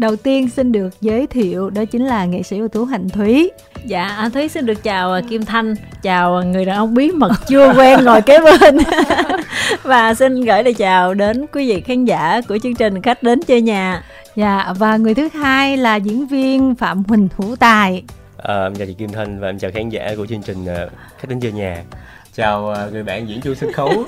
[0.00, 3.50] đầu tiên xin được giới thiệu đó chính là nghệ sĩ ưu tú Hạnh Thúy.
[3.84, 7.32] Dạ, anh Thúy xin được chào à, Kim Thanh, chào người đàn ông bí mật
[7.48, 8.78] chưa quen ngồi kế bên.
[9.82, 13.40] và xin gửi lời chào đến quý vị khán giả của chương trình khách đến
[13.42, 14.02] chơi nhà.
[14.36, 18.02] Dạ, và người thứ hai là diễn viên Phạm Huỳnh Hữu Tài.
[18.36, 20.92] À, em chào chị Kim Thanh và em chào khán giả của chương trình uh,
[21.18, 21.82] khách đến chơi nhà
[22.34, 23.88] chào uh, người bạn diễn chu sân khấu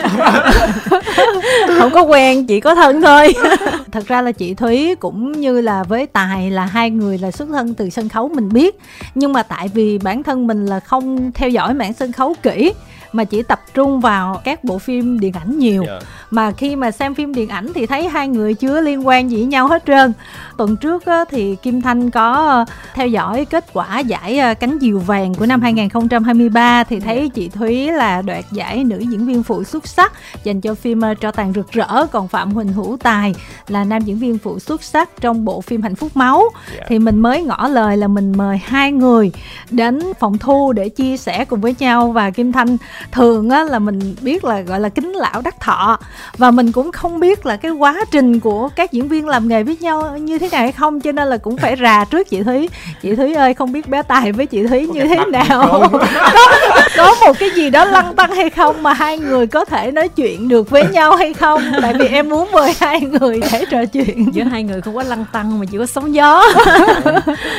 [1.79, 3.33] không có quen chỉ có thân thôi
[3.93, 7.49] thật ra là chị thúy cũng như là với tài là hai người là xuất
[7.49, 8.79] thân từ sân khấu mình biết
[9.15, 12.73] nhưng mà tại vì bản thân mình là không theo dõi mảng sân khấu kỹ
[13.13, 16.03] mà chỉ tập trung vào các bộ phim điện ảnh nhiều yeah.
[16.03, 16.09] Dạ.
[16.31, 19.37] mà khi mà xem phim điện ảnh thì thấy hai người chưa liên quan gì
[19.37, 20.13] với nhau hết trơn
[20.63, 25.35] tuần trước thì Kim Thanh có theo dõi kết quả giải ờ, cánh diều vàng
[25.35, 29.87] của năm 2023 thì thấy chị Thúy là đoạt giải nữ diễn viên phụ xuất
[29.87, 30.13] sắc
[30.45, 33.35] dành cho phim ờ, Cho tàn rực rỡ còn Phạm Huỳnh Hữu Tài
[33.69, 36.53] là nam diễn viên phụ xuất sắc trong bộ phim Hạnh phúc máu yeah.
[36.77, 36.85] Dạ.
[36.89, 39.33] thì mình mới ngỏ lời là mình mời hai người
[39.71, 42.77] đến phòng thu để chia sẻ cùng với nhau và Kim Thanh
[43.13, 45.99] thường á là mình biết là gọi là kính lão đắc thọ
[46.39, 49.63] và mình cũng không biết là cái quá trình của các diễn viên làm nghề
[49.63, 51.01] với nhau như thế nào hay không?
[51.01, 52.69] Cho nên là cũng phải rà trước chị thúy.
[53.03, 55.69] Chị thúy ơi không biết bé tài với chị thúy như thế nào?
[55.93, 59.91] có, có một cái gì đó lăng tăng hay không mà hai người có thể
[59.91, 61.63] nói chuyện được với nhau hay không?
[61.83, 64.29] Tại vì em muốn mời hai người để trò chuyện.
[64.33, 66.43] Giữa hai người không có lăng tăng mà chỉ có sóng gió.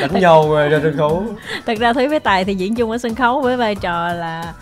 [0.00, 1.24] Đánh nhau ra sân khấu.
[1.66, 4.52] Thật ra thúy với tài thì diễn chung ở sân khấu với vai trò là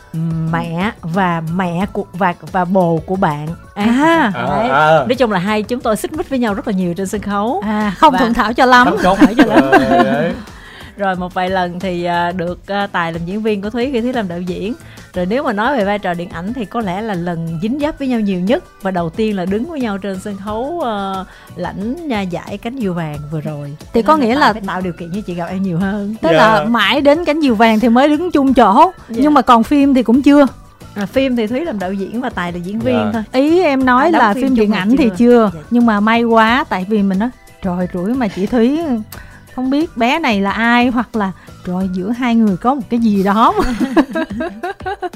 [0.53, 5.05] mẹ và mẹ của và và bồ của bạn à, à, à, à.
[5.09, 7.21] nói chung là hai chúng tôi xích mích với nhau rất là nhiều trên sân
[7.21, 8.19] khấu à không và...
[8.19, 9.71] thuận thảo cho lắm thuận thảo cho lắm
[10.97, 14.01] rồi một vài lần thì à, được à, tài làm diễn viên của thúy khi
[14.01, 14.75] thúy làm đạo diễn
[15.15, 17.79] rồi nếu mà nói về vai trò điện ảnh thì có lẽ là lần dính
[17.81, 20.61] dấp với nhau nhiều nhất và đầu tiên là đứng với nhau trên sân khấu
[20.61, 24.81] uh, lãnh nha giải cánh diều vàng vừa rồi thì có nghĩa là phải tạo
[24.81, 26.41] điều kiện cho chị gặp em nhiều hơn tức yeah.
[26.41, 26.65] là dạ.
[26.65, 28.95] mãi đến cánh diều vàng thì mới đứng chung chỗ yeah.
[29.09, 29.17] Dạ.
[29.23, 30.47] nhưng mà còn phim thì cũng chưa
[30.95, 33.13] À, phim thì thúy làm đạo diễn và tài là diễn viên yeah.
[33.13, 34.97] thôi ý em nói à, là phim, phim điện ảnh chưa?
[34.97, 35.55] thì chưa yeah.
[35.55, 35.61] Dạ.
[35.71, 37.31] nhưng mà may quá tại vì mình nói
[37.63, 38.79] trời rủi mà chị thúy
[39.55, 41.33] không biết bé này là ai hoặc là
[41.65, 43.75] rồi giữa hai người có một cái gì đó mà.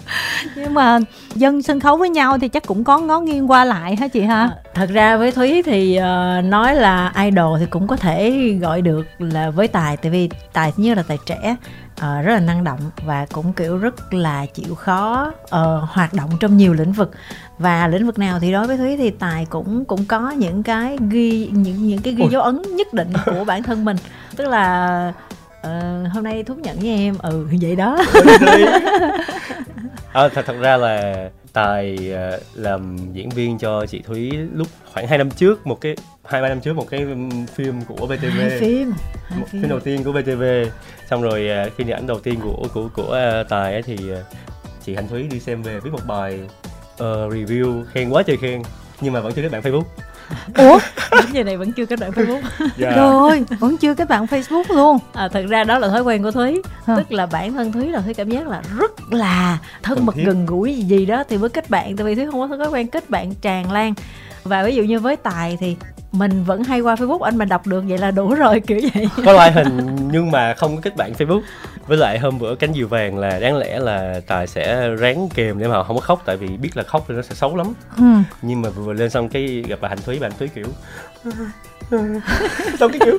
[0.57, 0.99] nhưng mà
[1.35, 4.21] dân sân khấu với nhau thì chắc cũng có ngó nghiêng qua lại hả chị
[4.21, 8.49] ha à, thật ra với thúy thì uh, nói là idol thì cũng có thể
[8.61, 11.57] gọi được là với tài tại vì tài nhất là tài trẻ
[11.97, 15.51] uh, rất là năng động và cũng kiểu rất là chịu khó uh,
[15.89, 17.11] hoạt động trong nhiều lĩnh vực.
[17.59, 20.99] Và lĩnh vực nào thì đối với thúy thì tài cũng cũng có những cái
[21.11, 22.31] ghi những những cái ghi Ôi.
[22.33, 23.97] dấu ấn nhất định của bản thân mình.
[24.37, 25.12] Tức là
[25.61, 27.99] uh, hôm nay thú nhận với em ừ vậy đó.
[30.13, 35.06] À, thật thật ra là tài uh, làm diễn viên cho chị thúy lúc khoảng
[35.06, 37.06] 2 năm trước một cái hai ba năm trước một cái
[37.55, 38.93] phim của VTV hai phim
[39.25, 39.62] hai một phim.
[39.62, 39.71] phim.
[39.71, 40.43] đầu tiên của VTV
[41.11, 43.97] xong rồi khi điện ảnh đầu tiên của của của uh, tài ấy thì
[44.84, 46.41] chị Hạnh Thúy đi xem về viết một bài
[46.95, 48.62] uh, review khen quá trời khen
[49.00, 49.84] nhưng mà vẫn chưa kết bạn Facebook
[50.57, 50.79] ủa
[51.13, 52.41] đến giờ này vẫn chưa kết bạn facebook.
[52.77, 52.91] Dạ.
[52.97, 56.31] rồi vẫn chưa kết bạn facebook luôn à, thật ra đó là thói quen của
[56.31, 56.97] thúy Hả?
[56.97, 60.47] tức là bản thân thúy là thúy cảm giác là rất là thân mật gần
[60.47, 62.87] gũi gì, gì đó thì mới kết bạn tại vì thúy không có thói quen
[62.87, 63.95] kết bạn tràn lan
[64.45, 65.77] và ví dụ như với tài thì
[66.19, 69.09] mình vẫn hay qua facebook anh mà đọc được vậy là đủ rồi kiểu vậy.
[69.25, 71.41] Có like hình nhưng mà không có kết bạn facebook.
[71.87, 75.59] Với lại hôm bữa cánh diều vàng là đáng lẽ là tài sẽ ráng kèm
[75.59, 77.66] để mà không có khóc tại vì biết là khóc thì nó sẽ xấu lắm.
[77.97, 78.04] Ừ.
[78.43, 80.66] nhưng mà vừa lên xong cái gặp bà hạnh thúy bà hạnh thúy kiểu
[82.81, 83.19] xong cái kiểu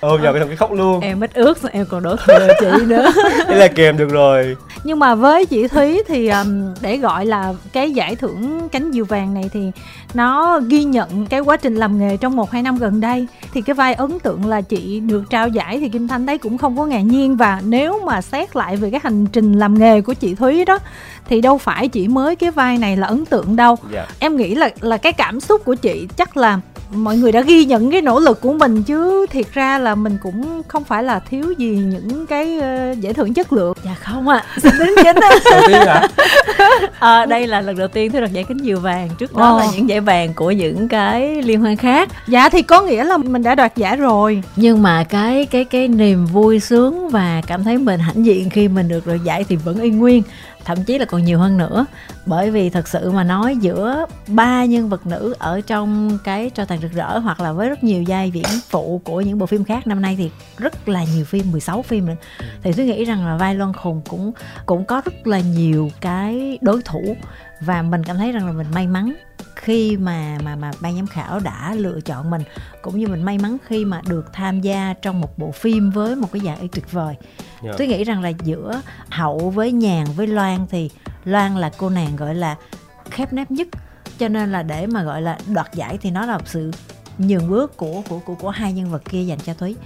[0.00, 1.00] ôm vào cái thằng cái khóc luôn.
[1.00, 3.12] Em mất ướt em còn đổ thừa chị nữa.
[3.46, 4.56] Thế là kèm được rồi.
[4.84, 9.04] Nhưng mà với chị thúy thì um, để gọi là cái giải thưởng cánh diều
[9.04, 9.70] vàng này thì
[10.14, 13.26] nó ghi nhận cái quá trình làm nghề trong một hai năm gần đây.
[13.54, 16.58] Thì cái vai ấn tượng là chị được trao giải thì kim thanh thấy cũng
[16.58, 17.36] không có ngạc nhiên.
[17.36, 20.78] Và nếu mà xét lại về cái hành trình làm nghề của chị thúy đó
[21.28, 23.76] thì đâu phải chỉ mới cái vai này là ấn tượng đâu.
[23.92, 24.08] Yeah.
[24.08, 24.14] Dạ.
[24.18, 27.64] em nghĩ là là cái cảm xúc của chị chắc là mọi người đã ghi
[27.64, 29.26] nhận cái nỗ lực của mình chứ.
[29.30, 33.34] Thiệt ra là mình cũng không phải là thiếu gì những cái uh, giải thưởng
[33.34, 33.76] chất lượng.
[33.84, 34.44] Dạ không ạ.
[34.48, 34.56] À.
[34.62, 35.16] xin đến chính
[36.98, 39.08] à, đây là lần đầu tiên tôi được giải cánh diều vàng.
[39.18, 39.60] Trước đó oh.
[39.60, 42.08] là những giải vàng của những cái liên hoan khác.
[42.26, 44.42] Dạ thì có nghĩa là mình đã đoạt giải rồi.
[44.56, 48.68] Nhưng mà cái cái cái niềm vui sướng và cảm thấy mình hãnh diện khi
[48.68, 50.22] mình được đoạt giải thì vẫn y nguyên
[50.68, 51.86] thậm chí là còn nhiều hơn nữa.
[52.26, 56.64] Bởi vì thật sự mà nói, giữa ba nhân vật nữ ở trong cái cho
[56.64, 59.64] tàn rực rỡ hoặc là với rất nhiều giai diễn phụ của những bộ phim
[59.64, 62.14] khác, năm nay thì rất là nhiều phim 16 phim nữa.
[62.62, 64.32] Thì tôi nghĩ rằng là vai Loan Khùng cũng
[64.66, 67.16] cũng có rất là nhiều cái đối thủ
[67.60, 69.14] và mình cảm thấy rằng là mình may mắn
[69.60, 72.42] khi mà mà mà ban giám khảo đã lựa chọn mình
[72.82, 76.16] cũng như mình may mắn khi mà được tham gia trong một bộ phim với
[76.16, 77.62] một cái dạng y tuyệt vời yeah.
[77.62, 77.72] Dạ.
[77.78, 80.90] tôi nghĩ rằng là giữa hậu với nhàn với loan thì
[81.24, 82.56] loan là cô nàng gọi là
[83.10, 83.68] khép nép nhất
[84.18, 86.70] cho nên là để mà gọi là đoạt giải thì nó là một sự
[87.18, 89.76] nhường bước của của của của hai nhân vật kia dành cho thúy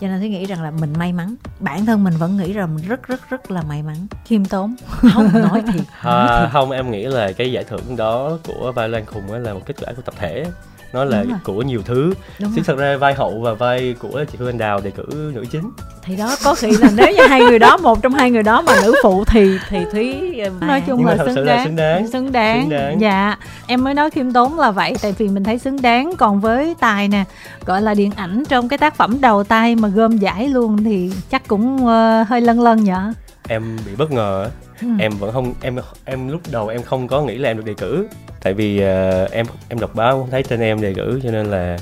[0.00, 1.34] cho nên thúy nghĩ rằng là mình may mắn.
[1.60, 3.96] Bản thân mình vẫn nghĩ rằng mình rất rất rất là may mắn.
[4.24, 4.74] Khiêm tốn.
[5.14, 8.88] Không nói thiệt, nói à, không em nghĩ là cái giải thưởng đó của vai
[8.88, 10.44] lan khùng là một kết quả của tập thể
[10.92, 12.14] nó là của nhiều thứ.
[12.38, 15.44] Chứ thật ra vai hậu và vai của chị Hương Anh Đào đề cử nữ
[15.50, 15.70] chính.
[16.02, 18.62] Thì đó có khi là nếu như hai người đó một trong hai người đó
[18.62, 20.50] mà nữ phụ thì thì thúy à.
[20.60, 21.64] nói chung là xứng, đáng.
[21.64, 22.08] xứng đáng.
[22.08, 22.60] Xứng đáng.
[22.60, 23.00] Xứng đáng.
[23.00, 23.36] Dạ.
[23.66, 26.12] Em mới nói khiêm tốn là vậy tại vì mình thấy xứng đáng.
[26.18, 27.24] Còn với tài nè
[27.66, 31.12] gọi là điện ảnh trong cái tác phẩm đầu tay mà gom giải luôn thì
[31.30, 33.12] chắc cũng uh, hơi lân lân nhở?
[33.48, 34.88] Em bị bất ngờ ừ.
[34.98, 37.74] em vẫn không em em lúc đầu em không có nghĩ là em được đề
[37.74, 38.06] cử.
[38.42, 41.46] Tại vì uh, em em đọc báo không thấy tên em đề cử cho nên
[41.46, 41.78] là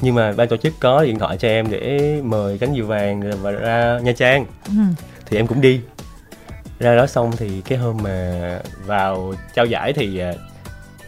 [0.00, 3.42] nhưng mà ban tổ chức có điện thoại cho em để mời cánh diều vàng
[3.42, 4.46] và ra nha trang.
[4.66, 4.72] Ừ.
[5.26, 5.80] thì em cũng đi.
[6.78, 10.36] Ra đó xong thì cái hôm mà vào trao giải thì uh,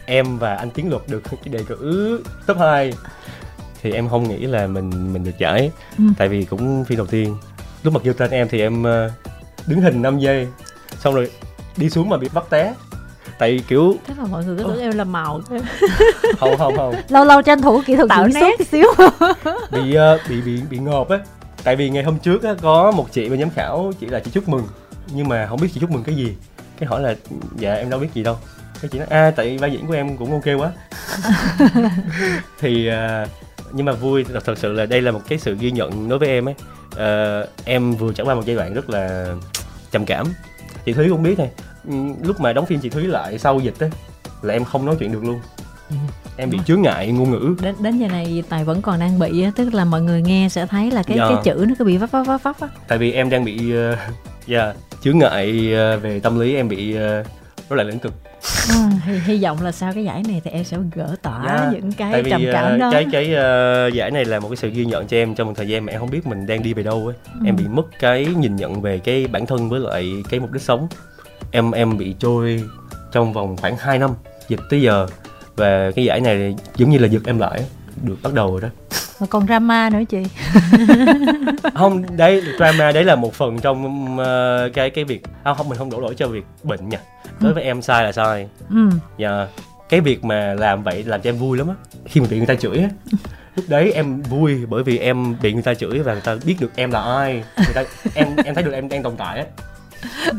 [0.05, 2.93] em và anh tiến luật được đề cử top 2
[3.81, 5.71] thì em không nghĩ là mình mình được giải.
[5.97, 6.03] Ừ.
[6.17, 7.37] tại vì cũng phiên đầu tiên.
[7.83, 9.11] Lúc mà kêu tên em thì em uh,
[9.67, 10.47] đứng hình 5 giây
[10.99, 11.31] xong rồi
[11.77, 12.73] đi xuống mà bị bắt té.
[13.39, 15.41] Tại kiểu thế mà mọi người cứ tưởng em là màu.
[16.39, 16.95] Không không không.
[17.09, 18.67] Lâu lâu tranh thủ kỹ thuật tạo nét.
[18.71, 18.87] xíu.
[19.71, 21.19] Bị uh, bị bị bị ngộp á.
[21.63, 24.31] Tại vì ngày hôm trước á, có một chị bên giám khảo chỉ là chị
[24.31, 24.67] chúc mừng
[25.13, 26.35] nhưng mà không biết chị chúc mừng cái gì.
[26.79, 27.15] Cái hỏi là
[27.55, 28.37] dạ em đâu biết gì đâu.
[28.81, 30.71] Cái chị nói a à, tại vai diễn của em cũng ok quá.
[32.59, 33.29] Thì uh,
[33.71, 36.29] nhưng mà vui thật sự là đây là một cái sự ghi nhận đối với
[36.29, 36.55] em ấy.
[36.91, 39.35] Uh, em vừa trải qua một giai đoạn rất là
[39.91, 40.27] trầm cảm
[40.87, 41.49] chị thúy cũng biết thôi.
[41.87, 41.93] Ừ,
[42.23, 43.89] lúc mà đóng phim chị thúy lại sau dịch ấy
[44.41, 45.39] là em không nói chuyện được luôn.
[45.89, 45.95] Ừ.
[46.37, 47.55] em bị chướng ngại ngôn ngữ.
[47.61, 50.65] đến đến giờ này tài vẫn còn đang bị tức là mọi người nghe sẽ
[50.65, 51.29] thấy là cái dạ.
[51.29, 52.67] cái chữ nó cứ bị vấp vấp vấp vấp á.
[52.87, 54.09] Tại vì em đang bị uh, yeah,
[54.47, 56.99] dạ, chướng ngại uh, về tâm lý em bị uh,
[57.69, 58.13] rất là lĩnh cực
[58.69, 61.59] ừ, hy, hy vọng là sau cái giải này thì em sẽ gỡ tỏa yeah.
[61.59, 61.69] Dạ.
[61.71, 62.89] những cái trầm cảm uh, đó.
[62.91, 65.53] cái cái uh, giải này là một cái sự ghi nhận cho em trong một
[65.57, 67.15] thời gian mà em không biết mình đang đi về đâu ấy.
[67.33, 67.45] Ừ.
[67.45, 70.61] em bị mất cái nhìn nhận về cái bản thân với lại cái mục đích
[70.61, 70.87] sống.
[71.51, 72.63] Em em bị trôi
[73.11, 74.11] trong vòng khoảng 2 năm
[74.47, 75.07] dịch tới giờ.
[75.55, 77.63] Và cái giải này giống như là giật em lại
[78.03, 78.69] được bắt đầu rồi đó.
[79.19, 80.23] Mà còn drama nữa chị.
[81.73, 85.77] Không đấy drama đấy là một phần trong uh, cái cái việc à, không mình
[85.77, 86.99] không đổ lỗi cho việc bệnh nha
[87.39, 88.47] đối với em sai là sai.
[88.69, 88.89] Ừ.
[89.17, 89.47] Dạ
[89.89, 91.75] cái việc mà làm vậy làm cho em vui lắm á.
[92.05, 92.89] Khi mà bị người ta chửi á.
[93.55, 96.55] Lúc đấy em vui bởi vì em bị người ta chửi và người ta biết
[96.59, 97.43] được em là ai.
[97.57, 99.45] Người ta em em thấy được em đang tồn tại á.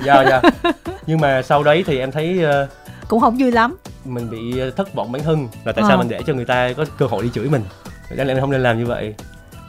[0.04, 0.40] Dạ dạ.
[1.06, 2.68] Nhưng mà sau đấy thì em thấy uh,
[3.08, 3.76] cũng không vui lắm.
[4.04, 5.88] mình bị thất vọng bản thân là tại ờ.
[5.88, 7.62] sao mình để cho người ta có cơ hội đi chửi mình.
[8.16, 9.14] Đáng lẽ không nên làm như vậy?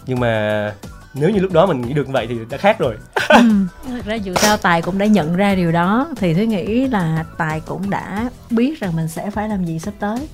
[0.06, 0.74] Nhưng mà
[1.14, 2.96] nếu như lúc đó mình nghĩ được như vậy thì đã khác rồi.
[3.30, 3.36] Ừ.
[3.88, 7.26] thật ra dù sao tài cũng đã nhận ra điều đó thì thúy nghĩ là
[7.38, 10.28] tài cũng đã biết rằng mình sẽ phải làm gì sắp tới.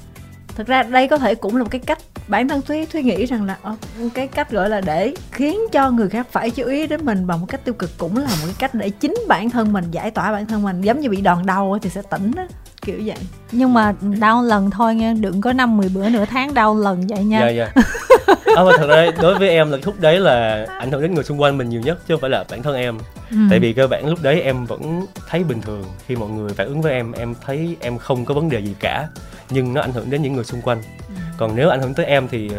[0.56, 3.26] Thực ra đây có thể cũng là một cái cách bản thân thúy thúy nghĩ
[3.26, 6.88] rằng là uh, cái cách gọi là để khiến cho người khác phải chú ý
[6.88, 9.50] đến mình bằng một cách tiêu cực cũng là một cái cách để chính bản
[9.50, 10.82] thân mình giải tỏa bản thân mình.
[10.82, 12.48] Giống như bị đòn đau thì sẽ tỉnh á
[12.86, 13.18] kiểu vậy.
[13.52, 17.08] Nhưng mà đau lần thôi nha đừng có năm mười bữa nửa tháng đau lần
[17.08, 17.40] vậy nha.
[17.40, 17.72] Dạ dạ.
[18.56, 21.24] À, mà thật ra đối với em là khúc đấy là ảnh hưởng đến người
[21.24, 22.98] xung quanh mình nhiều nhất chứ không phải là bản thân em.
[23.32, 23.38] Ừ.
[23.50, 25.84] tại vì cơ bản lúc đấy em vẫn thấy bình thường.
[26.08, 28.76] Khi mọi người phản ứng với em em thấy em không có vấn đề gì
[28.80, 29.08] cả.
[29.50, 30.82] Nhưng nó ảnh hưởng đến những người xung quanh.
[31.08, 31.16] Ừ.
[31.38, 32.50] còn nếu ảnh hưởng tới em thì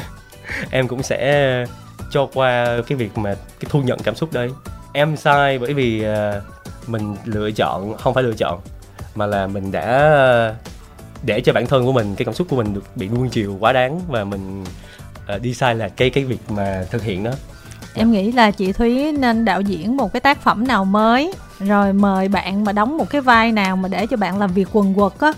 [0.70, 1.64] em cũng sẽ
[2.10, 4.50] cho qua cái việc mà cái thu nhận cảm xúc đấy.
[4.92, 8.60] Em sai bởi vì uh, mình lựa chọn không phải lựa chọn
[9.18, 10.54] mà là mình đã
[11.22, 13.56] để cho bản thân của mình cái cảm xúc của mình được bị nuông chiều
[13.60, 14.64] quá đáng và mình
[15.34, 17.30] uh, đi sai là cái cái việc mà thực hiện đó.
[17.94, 21.92] Em nghĩ là chị thúy nên đạo diễn một cái tác phẩm nào mới rồi
[21.92, 24.94] mời bạn mà đóng một cái vai nào mà để cho bạn làm việc quần
[24.94, 25.32] quật á.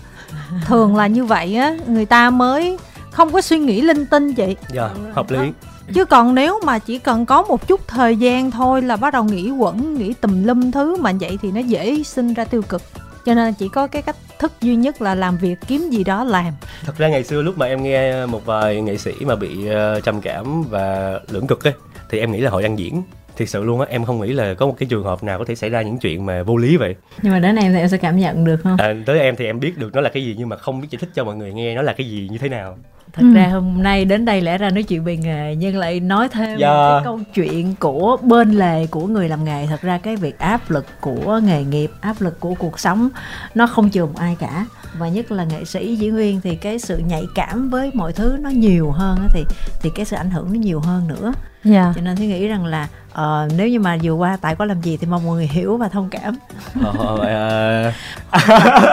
[0.65, 2.77] Thường là như vậy á người ta mới
[3.11, 4.55] không có suy nghĩ linh tinh chị.
[4.73, 5.51] Dạ hợp lý.
[5.93, 9.23] Chứ còn nếu mà chỉ cần có một chút thời gian thôi là bắt đầu
[9.23, 12.81] nghĩ quẩn nghĩ tùm lum thứ mà vậy thì nó dễ sinh ra tiêu cực
[13.25, 16.23] cho nên chỉ có cái cách thức duy nhất là làm việc kiếm gì đó
[16.23, 16.53] làm.
[16.85, 20.03] Thật ra ngày xưa lúc mà em nghe một vài nghệ sĩ mà bị uh,
[20.03, 21.73] trầm cảm và lưỡng cực ấy
[22.09, 23.03] thì em nghĩ là họ đang diễn.
[23.35, 25.45] Thiệt sự luôn á em không nghĩ là có một cái trường hợp nào có
[25.45, 26.95] thể xảy ra những chuyện mà vô lý vậy.
[27.21, 28.77] Nhưng mà đến em thì em sẽ cảm nhận được không?
[28.77, 30.87] À, tới em thì em biết được nó là cái gì nhưng mà không biết
[30.91, 32.77] giải thích cho mọi người nghe nó là cái gì như thế nào
[33.13, 33.33] thật ừ.
[33.33, 36.59] ra hôm nay đến đây lẽ ra nói chuyện về nghề nhưng lại nói thêm.
[36.59, 36.89] Dạ.
[36.89, 40.71] cái câu chuyện của bên lề của người làm nghề thật ra cái việc áp
[40.71, 43.09] lực của nghề nghiệp áp lực của cuộc sống
[43.55, 44.65] nó không chừa ai cả
[44.97, 48.37] và nhất là nghệ sĩ diễn viên thì cái sự nhạy cảm với mọi thứ
[48.41, 49.45] nó nhiều hơn thì
[49.81, 51.35] thì cái sự ảnh hưởng nó nhiều hơn nữa yeah.
[51.63, 51.93] Dạ.
[51.95, 54.81] cho nên tôi nghĩ rằng là uh, nếu như mà vừa qua tại có làm
[54.81, 56.35] gì thì mong mọi người hiểu và thông cảm
[56.83, 57.91] ờ, ờ,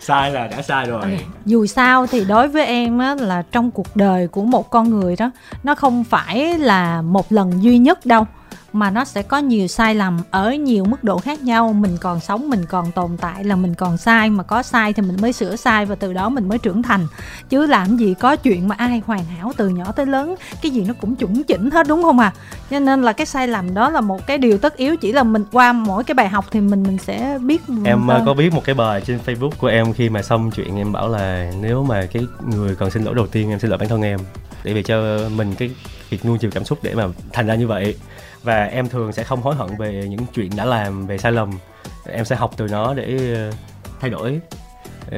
[0.00, 1.24] sai là đã sai rồi okay.
[1.44, 5.16] dù sao thì đối với em á là trong cuộc đời của một con người
[5.16, 5.30] đó
[5.62, 8.26] nó không phải là một lần duy nhất đâu
[8.78, 11.72] mà nó sẽ có nhiều sai lầm ở nhiều mức độ khác nhau.
[11.72, 15.02] Mình còn sống mình còn tồn tại là mình còn sai mà có sai thì
[15.02, 17.06] mình mới sửa sai và từ đó mình mới trưởng thành.
[17.48, 20.84] Chứ làm gì có chuyện mà ai hoàn hảo từ nhỏ tới lớn cái gì
[20.84, 22.32] nó cũng chuẩn chỉnh hết đúng không à
[22.70, 24.96] cho nên là cái sai lầm đó là một cái điều tất yếu.
[24.96, 28.22] Chỉ là mình qua mỗi cái bài học thì mình mình sẽ biết em hơn.
[28.26, 31.08] có biết một cái bài trên facebook của em khi mà xong chuyện em bảo
[31.08, 34.02] là nếu mà cái người cần xin lỗi đầu tiên em xin lỗi bản thân
[34.02, 34.20] em.
[34.64, 35.70] Để về cho mình cái
[36.10, 37.96] việc nuông chiều cảm xúc để mà thành ra như vậy
[38.46, 41.50] và em thường sẽ không hối hận về những chuyện đã làm về sai lầm
[42.08, 43.52] em sẽ học từ nó để ờ,
[44.00, 44.40] thay đổi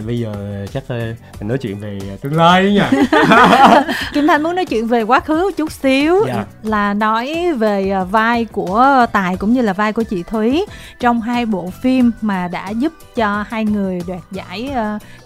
[0.07, 0.35] bây giờ
[0.73, 0.99] chắc ờ,
[1.40, 2.90] mình nói chuyện về tương lai nha
[4.12, 6.25] kim thanh muốn nói chuyện về quá khứ chút xíu.
[6.26, 6.45] Dạ.
[6.62, 10.66] là nói về ờ, vai của tài cũng như là vai của chị thúy
[11.00, 14.71] trong hai bộ phim mà đã giúp cho hai người đoạt giải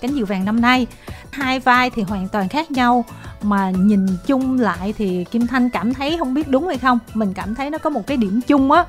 [0.00, 0.86] cánh diều vàng năm nay.
[1.30, 3.04] Hai vai thì hoàn toàn khác nhau
[3.42, 6.98] mà nhìn chung lại thì kim thanh cảm thấy không biết đúng hay không.
[7.14, 8.84] Mình cảm thấy nó có một cái điểm chung á.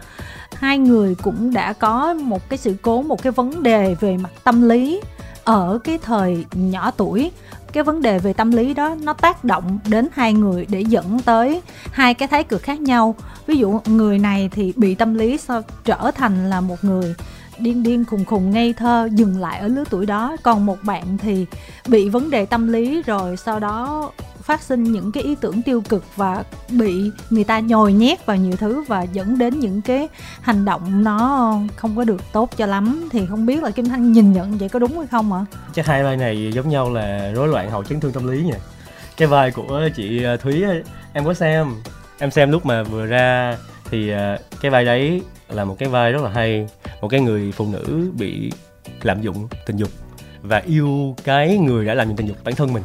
[0.54, 4.30] Hai người cũng đã có một cái sự cố một cái vấn đề về mặt
[4.44, 5.02] tâm lý
[5.44, 7.32] ở cái thời nhỏ tuổi,
[7.74, 11.20] cái vấn đề về tâm lý đó, nó tác động đến hai người để dẫn
[11.20, 13.16] tới hai cái thái cực khác nhau.
[13.48, 17.16] Ví dụ, người này thì bị tâm lý sao trở thành là một người
[17.60, 20.36] điên điên khùng khùng ngây thơ dừng lại ở lứa tuổi đó.
[20.44, 21.46] Còn một bạn thì
[21.88, 25.84] bị vấn đề tâm lý rồi sau đó phát sinh những cái ý tưởng tiêu
[25.90, 30.08] cực và bị người ta nhồi nhét vào nhiều thứ và dẫn đến những cái
[30.42, 33.10] hành động nó không có được tốt cho lắm.
[33.12, 35.46] Thì không biết là kim thanh nhìn nhận vậy có đúng hay không ạ?
[35.74, 38.58] Chắc hai vai này giống nhau là rối loạn hậu chấn thương tâm lý nha
[39.18, 40.64] cái vai của chị ờ, thúy
[41.14, 41.76] em có xem.
[42.20, 43.58] Em xem lúc mà vừa ra
[43.94, 46.68] thì ờ, cái vai đấy là một cái vai rất là hay
[47.02, 48.52] một cái người phụ nữ bị
[49.02, 49.90] lạm dụng tình dục
[50.42, 52.84] và yêu cái người đã làm dụng tình dục bản thân mình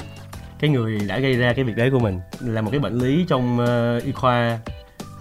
[0.59, 3.25] cái người đã gây ra cái việc đấy của mình là một cái bệnh lý
[3.29, 4.59] trong uh, y khoa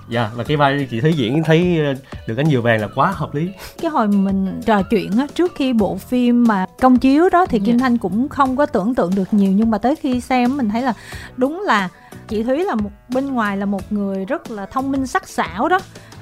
[0.10, 1.94] Dạ, yeah, và cái vai chị thấy diễn thấy ờ,
[2.27, 3.50] được cánh diều vàng là quá hợp lý.
[3.82, 7.60] Cái hồi mình trò chuyện á, trước khi bộ phim mà công chiếu đó thì
[7.60, 7.79] Kim yeah.
[7.79, 7.84] Dạ.
[7.84, 10.82] Thanh cũng không có tưởng tượng được nhiều nhưng mà tới khi xem mình thấy
[10.82, 10.94] là
[11.38, 11.89] đúng là
[12.27, 15.69] chị Thúy là một bên ngoài là một người rất là thông minh sắc sảo
[15.69, 15.79] đó.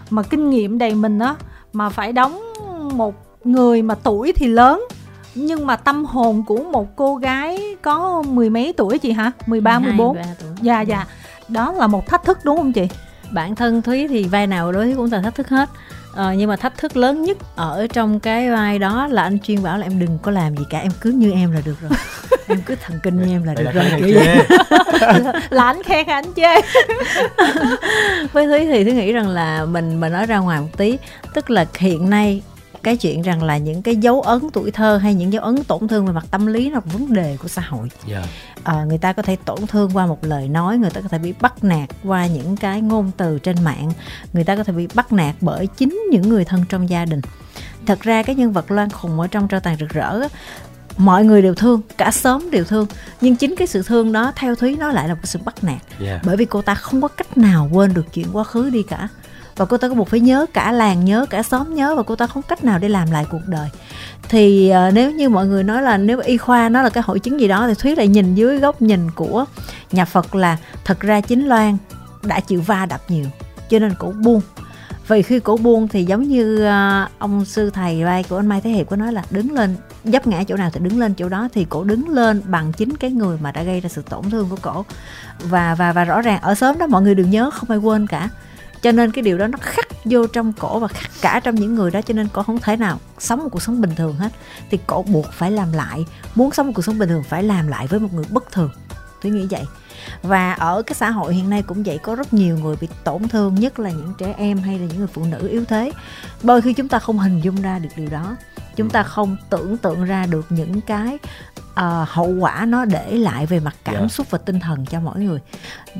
[0.09, 1.35] Mà kinh nghiệm đầy mình á
[1.73, 2.41] mà phải đóng
[2.93, 4.83] một người mà tuổi thì lớn.
[5.35, 9.31] Nhưng mà tâm hồn của một cô gái có mười mấy tuổi chị hả?
[9.45, 10.49] 13 12, 14 tuổi.
[10.61, 11.05] dạ dạ.
[11.47, 12.87] đó là một thách thức đúng không chị?
[13.31, 15.69] Bản thân thúy thì vai nào đối với cũng là thách thức hết
[16.15, 19.63] ờ, nhưng mà thách thức lớn nhất ở trong cái vai đó là anh chuyên
[19.63, 21.91] bảo là em đừng có làm gì cả em cứ như em là được rồi.
[22.47, 24.37] Em cứ thần kinh như em là được rồi kiểu vậy.
[25.49, 26.61] là anh khen anh chê
[28.33, 30.97] với thúy thì thúy nghĩ rằng là mình mà nói ra ngoài một tí
[31.33, 32.41] tức là hiện nay
[32.85, 35.87] cái chuyện rằng là những cái dấu ấn tuổi thơ hay những dấu ấn tổn
[35.87, 38.23] thương về mặt tâm lý là vấn đề của xã hội yeah.
[38.23, 38.29] Dạ.
[38.63, 41.17] à, người ta có thể tổn thương qua một lời nói người ta có thể
[41.17, 43.91] bị bắt nạt qua những cái ngôn từ trên mạng
[44.33, 47.21] người ta có thể bị bắt nạt bởi chính những người thân trong gia đình
[47.85, 50.19] thật ra cái nhân vật loan khùng ở trong trao tàn rực rỡ
[50.97, 52.87] mọi người đều thương cả xóm đều thương
[53.21, 55.73] nhưng chính cái sự thương đó theo thúy nó lại là một sự bắt nạt
[55.73, 55.99] yeah.
[55.99, 56.19] Dạ.
[56.23, 59.07] bởi vì cô ta không có cách nào quên được chuyện quá khứ đi cả
[59.55, 62.15] và cô ta có buộc phải nhớ cả làng nhớ cả xóm nhớ và cô
[62.15, 63.69] ta không cách nào để làm lại cuộc đời.
[64.29, 67.19] Thì uh, nếu như mọi người nói là nếu y khoa nó là cái hội
[67.19, 69.45] chứng gì đó thì thúy lại nhìn dưới góc nhìn của
[69.91, 71.77] nhà phật là thật ra chính loan
[72.23, 73.25] đã chịu va đập nhiều
[73.69, 74.41] cho nên cổ buông.
[75.07, 78.61] Vì khi cổ buông thì giống như uh, ông sư thầy vai của anh mai
[78.61, 81.29] thế hiệp có nói là đứng lên dấp ngã chỗ nào thì đứng lên chỗ
[81.29, 84.29] đó thì cổ đứng lên bằng chính cái người mà đã gây ra sự tổn
[84.29, 84.85] thương của cổ.
[85.39, 88.07] Và và và rõ ràng ở sớm đó mọi người đều nhớ không ai quên
[88.07, 88.29] cả
[88.85, 91.75] cho nên cái điều đó nó khắc vô trong cổ và khắc cả trong những
[91.75, 94.29] người đó, cho nên cổ không thể nào sống một cuộc sống bình thường hết.
[94.69, 97.67] Thì cổ buộc phải làm lại, muốn sống một cuộc sống bình thường phải làm
[97.67, 98.69] lại với một người bất thường.
[99.21, 99.63] Tôi nghĩ vậy.
[100.21, 103.27] Và ở cái xã hội hiện nay cũng vậy, có rất nhiều người bị tổn
[103.27, 105.91] thương, nhất là những trẻ em hay là những người phụ nữ yếu thế.
[106.43, 108.35] Đôi khi chúng ta không hình dung ra được điều đó.
[108.75, 111.17] Chúng ta không tưởng tượng ra được những cái
[111.79, 114.03] uh, hậu quả nó để lại về mặt cảm yeah.
[114.03, 114.15] Dạ.
[114.15, 115.39] xúc và tinh thần cho mỗi người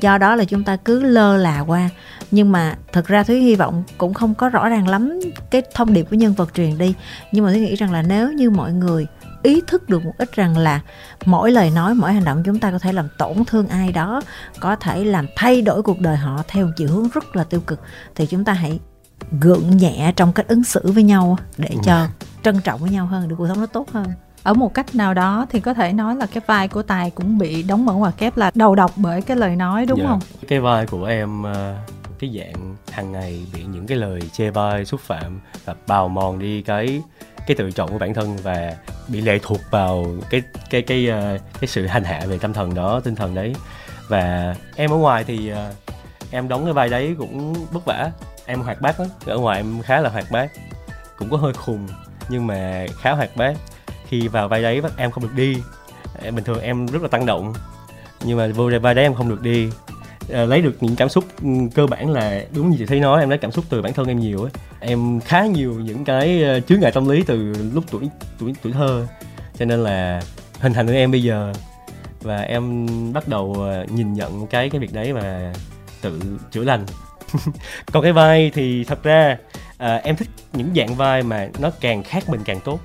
[0.00, 1.88] do đó là chúng ta cứ lơ là qua
[2.30, 5.92] nhưng mà thật ra thúy hy vọng cũng không có rõ ràng lắm cái thông
[5.92, 6.94] điệp của nhân vật truyền đi
[7.32, 9.06] nhưng mà thúy nghĩ rằng là nếu như mọi người
[9.42, 10.80] ý thức được một ít rằng là
[11.24, 14.22] mỗi lời nói mỗi hành động chúng ta có thể làm tổn thương ai đó
[14.60, 17.80] có thể làm thay đổi cuộc đời họ theo chiều hướng rất là tiêu cực
[18.14, 18.80] thì chúng ta hãy
[19.40, 21.78] gượng nhẹ trong cách ứng xử với nhau để ừ.
[21.84, 22.06] cho
[22.42, 24.06] trân trọng với nhau hơn để cuộc sống nó tốt hơn
[24.46, 27.38] ở một cách nào đó thì có thể nói là cái vai của tài cũng
[27.38, 30.06] bị đóng mở ngoặc kép là đầu độc bởi cái lời nói đúng dạ.
[30.08, 30.20] không?
[30.48, 31.76] Cái vai của em ờ,
[32.18, 36.38] cái dạng hàng ngày bị những cái lời chê bai xúc phạm và bào mòn
[36.38, 37.02] đi cái
[37.46, 38.76] cái tự trọng của bản thân và
[39.08, 42.74] bị lệ thuộc vào cái cái cái cái, cái sự hành hạ về tâm thần
[42.74, 43.54] đó tinh thần đấy.
[44.08, 45.52] Và em ở ngoài thì
[46.30, 48.10] em đóng cái vai đấy cũng vất vả.
[48.46, 49.08] Em hoạt bát lắm.
[49.26, 50.50] Ở ngoài em khá là hoạt bát.
[51.18, 51.86] Cũng có hơi khùng
[52.28, 53.56] nhưng mà khá hoạt bát
[54.08, 55.56] khi vào vai đấy em không được đi.
[56.22, 57.54] Em bình thường em rất là tăng động
[58.24, 59.68] nhưng mà vô vai đấy em không được đi.
[60.32, 63.20] À, lấy được những cảm xúc ừ, cơ bản là đúng như chị thấy nói
[63.20, 66.42] em lấy cảm xúc từ bản thân em nhiều ấy em khá nhiều những cái
[66.42, 68.08] ờ, chướng ngại tâm lý từ lúc tuổi
[68.38, 69.06] tuổi tuổi thơ.
[69.58, 70.22] Cho nên là
[70.60, 71.52] hình thành của em bây giờ.
[72.22, 75.52] Và em bắt đầu ờ, nhìn nhận cái cái việc đấy và
[76.00, 76.20] tự
[76.50, 76.86] chữa lành.
[77.92, 79.36] Còn cái vai thì thật ra
[79.78, 82.80] à, em thích những dạng vai mà nó càng khác mình càng tốt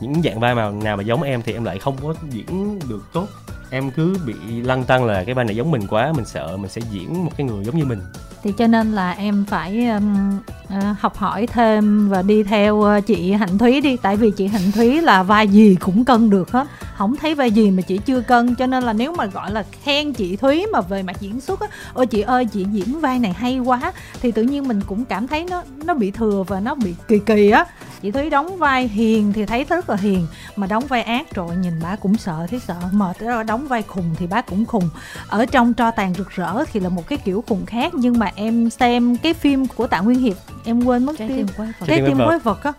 [0.00, 3.02] những dạng vai mà nào mà giống em thì em lại không có diễn được
[3.12, 3.26] tốt.
[3.70, 6.70] Em cứ bị lăng tăng là cái vai này giống mình quá mình sợ mình
[6.70, 8.00] sẽ diễn một cái người giống như mình.
[8.42, 13.00] Thì cho nên là em phải um, uh, học hỏi thêm và đi theo ờ,
[13.00, 13.96] chị hạnh thúy đi.
[13.96, 16.66] Tại vì chị hạnh thúy là vai gì cũng cân được hết.
[16.96, 18.54] Không thấy vai gì mà chị chưa cân.
[18.54, 21.60] Cho nên là nếu mà gọi là khen chị thúy mà về mặt diễn xuất
[21.60, 23.92] á ôi chị ơi chị diễn vai này hay quá.
[24.22, 27.18] Thì tự nhiên mình cũng cảm thấy nó nó bị thừa và nó bị kỳ
[27.18, 27.64] kỳ á
[28.02, 30.26] chị thúy đóng vai hiền thì thấy rất là hiền.
[30.56, 32.74] Mà đóng vai ác rồi nhìn bà cũng sợ thấy sợ.
[32.92, 34.90] Mệt đó đóng vai khùng thì bác cũng khùng.
[35.28, 38.30] Ở trong tro tàn rực rỡ thì là một cái kiểu khùng khác nhưng mà
[38.34, 41.86] em xem cái phim của tạ nguyên hiệp em quên mất trái tim quái vật.
[41.86, 42.62] Trái tim quái vật.
[42.62, 42.72] á.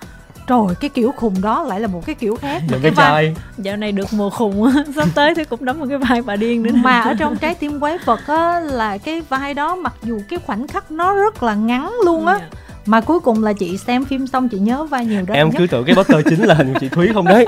[0.48, 2.62] Trời cái kiểu khùng đó lại là một cái kiểu khác.
[2.70, 5.98] Những cái vai dạo này được mùa khùng sắp tới thì cũng đóng một cái
[5.98, 9.54] vai bà điên nữa mà ở trong trái tim quái vật á là cái vai
[9.54, 13.02] đó mặc dù cái khoảnh khắc nó rất là ngắn luôn á yeah dạ mà
[13.02, 15.86] cuối cùng là chị xem phim xong chị nhớ vai nhiều đó em cứ tưởng
[15.86, 17.46] cái poster chính là hình của chị thúy không đấy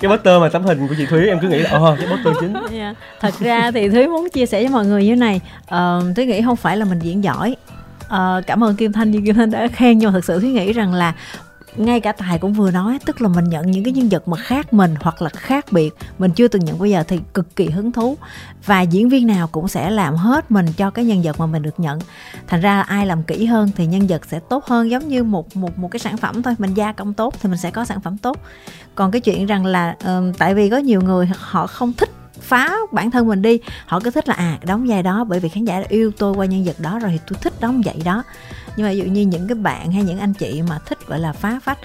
[0.00, 2.34] cái poster mà tấm hình của chị thúy em cứ nghĩ là ờ cái poster
[2.40, 2.72] chính yeah.
[2.72, 2.94] Dạ.
[3.20, 6.42] thật ra thì thúy muốn chia sẻ với mọi người như này uh, thúy nghĩ
[6.42, 7.56] không phải là mình diễn giỏi
[8.06, 10.52] Uh, cảm ơn Kim Thanh như Kim Thanh đã khen nhưng mà thật sự Thúy
[10.52, 11.14] nghĩ rằng là
[11.76, 14.36] ngay cả tài cũng vừa nói tức là mình nhận những cái nhân vật mà
[14.36, 15.94] khác mình hoặc là khác biệt.
[16.18, 18.16] Mình chưa từng nhận bây giờ thì cực kỳ hứng thú.
[18.66, 21.62] Và diễn viên nào cũng sẽ làm hết mình cho cái nhân vật mà mình
[21.62, 21.98] được nhận.
[22.46, 25.56] Thành ra ai làm kỹ hơn thì nhân vật sẽ tốt hơn giống như một
[25.56, 26.54] một một cái sản phẩm thôi.
[26.58, 28.38] Mình gia công tốt thì mình sẽ có sản phẩm tốt.
[28.94, 32.10] Còn cái chuyện rằng là uh, tại vì có nhiều người họ không thích
[32.40, 33.60] phá bản thân mình đi.
[33.86, 36.34] Họ cứ thích là à đóng vai đó bởi vì khán giả đã yêu tôi
[36.34, 38.22] qua nhân vật đó rồi thì tôi thích đóng vậy đó
[38.76, 41.18] nhưng mà ví dụ như những cái bạn hay những anh chị mà thích, gọi
[41.18, 41.78] là, phá phách,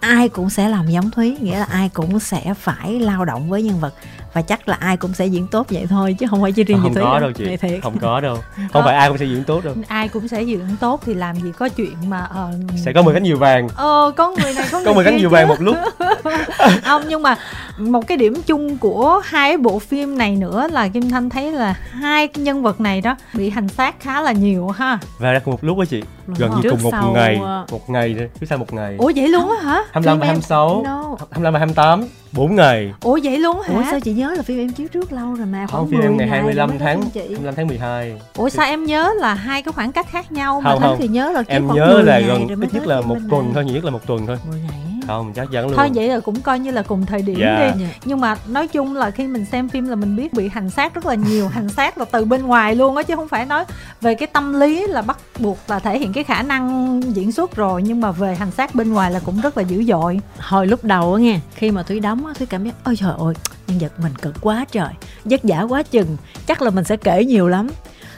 [0.00, 3.62] ai cũng sẽ làm giống thúy, nghĩa là ai cũng sẽ phải lao động với
[3.62, 3.94] nhân vật
[4.34, 6.78] và chắc là ai cũng sẽ diễn tốt vậy thôi chứ không phải chỉ riêng
[6.82, 7.56] không chị có đâu chị.
[7.56, 7.82] Thiệt.
[7.82, 8.36] không có đâu.
[8.56, 8.82] Không có.
[8.82, 9.74] phải ai cũng sẽ diễn tốt đâu.
[9.88, 13.14] Ai cũng sẽ diễn tốt thì làm gì có chuyện mà uh, sẽ có 10
[13.14, 13.68] cánh nhiều vàng.
[13.76, 15.76] Ờ có người này có người có 10 cánh nhiều vàng một lúc.
[16.84, 17.36] Không nhưng mà
[17.78, 21.74] một cái điểm chung của hai bộ phim này nữa là kim thanh thấy là
[21.90, 24.98] hai cái nhân vật này đó bị hành xác khá là nhiều ha.
[25.18, 26.02] Và ra cùng một lúc đó chị.
[26.26, 27.12] Gần như cùng một sau...
[27.12, 28.96] ngày ờ, một ngày trước sau một ngày.
[28.98, 29.82] Ủa vậy luôn á hả?
[29.92, 31.16] 25 và 26 no.
[31.30, 32.92] 25 và 28 4 ngày.
[33.02, 35.46] Ủa vậy luôn hả ủa sao chị nhớ là phim em chiếu trước lâu rồi
[35.46, 39.34] mà không phim em ngày 25 tháng 25 tháng 12 ủa sao em nhớ là
[39.34, 40.96] hai cái khoảng cách khác nhau mà không, không.
[40.98, 43.84] thì nhớ là em nhớ là gần ít nhất là một tuần thôi nhiều nhất
[43.84, 44.36] là một tuần thôi.
[44.50, 45.76] 10 ngày không chắc chắn luôn.
[45.76, 47.76] thôi vậy là cũng coi như là cùng thời điểm yeah.
[47.76, 47.84] đi.
[48.04, 50.94] Nhưng mà nói chung là khi mình xem phim là mình biết bị hành xác
[50.94, 51.48] rất là nhiều.
[51.48, 53.64] Hành xác là từ bên ngoài luôn á chứ không phải nói
[54.00, 57.56] về cái tâm lý là bắt buộc là thể hiện cái khả năng diễn xuất
[57.56, 57.82] rồi.
[57.82, 60.20] Nhưng mà về hành xác bên ngoài là cũng rất là dữ dội.
[60.38, 63.12] Hồi lúc đầu á nghe khi mà thúy đóng á thúy cảm giác ôi trời
[63.18, 63.34] ơi
[63.66, 64.92] nhân vật mình cực quá trời
[65.24, 67.70] vất vả quá chừng chắc là mình sẽ kể nhiều lắm.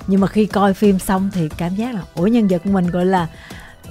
[0.06, 2.90] Nhưng mà khi coi phim xong thì cảm giác là ủa nhân vật của mình
[2.90, 3.26] gọi là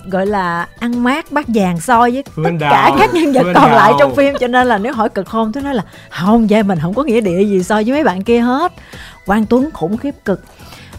[0.09, 2.71] gọi là ăn mát bát vàng so với Phương tất đào.
[2.71, 3.75] cả các nhân vật Phương còn đào.
[3.75, 6.63] lại trong phim cho nên là nếu hỏi cực không tôi nói là không vai
[6.63, 8.71] mình không có nghĩa địa gì so với mấy bạn kia hết
[9.25, 10.41] quang tuấn khủng khiếp cực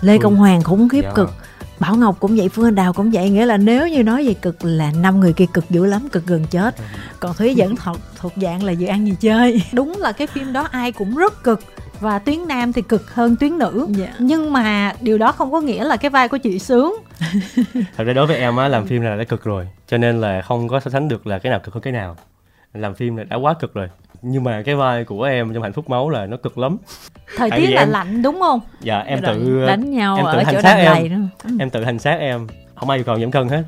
[0.00, 1.02] lê công hoàng khủng khiếp.
[1.02, 1.12] Dạ.
[1.14, 1.30] cực
[1.78, 4.34] Bảo Ngọc cũng vậy, Phương Anh Đào cũng vậy Nghĩa là nếu như nói về
[4.34, 6.84] cực là năm người kia cực dữ lắm, cực gần chết ừ.
[7.20, 10.52] Còn Thúy vẫn thuộc, thuộc dạng là dự ăn gì chơi Đúng là cái phim
[10.52, 11.60] đó ai cũng rất cực
[12.00, 13.86] và tuyến nam thì cực hơn tuyến nữ.
[13.98, 14.10] Yeah.
[14.10, 14.16] Dạ.
[14.18, 16.94] nhưng mà điều đó không có nghĩa là cái vai của chị sướng.
[17.96, 20.42] Thật ra đối với em á làm phim là đã cực rồi cho nên là
[20.42, 22.16] không có so sánh được là cái nào cực hơn cái nào.
[22.74, 23.88] Làm phim là đã quá cực rồi
[24.22, 26.76] nhưng mà cái vai của em trong hạnh phúc máu là nó cực lắm.
[27.36, 28.60] Thời tiết là em, lạnh đúng không?
[28.80, 31.28] Dạ em tự đánh nhau em tự ở hành xác em.
[31.58, 32.46] em tự hành xác em.
[32.74, 33.62] Không ai yêu cầu giảm cân hết.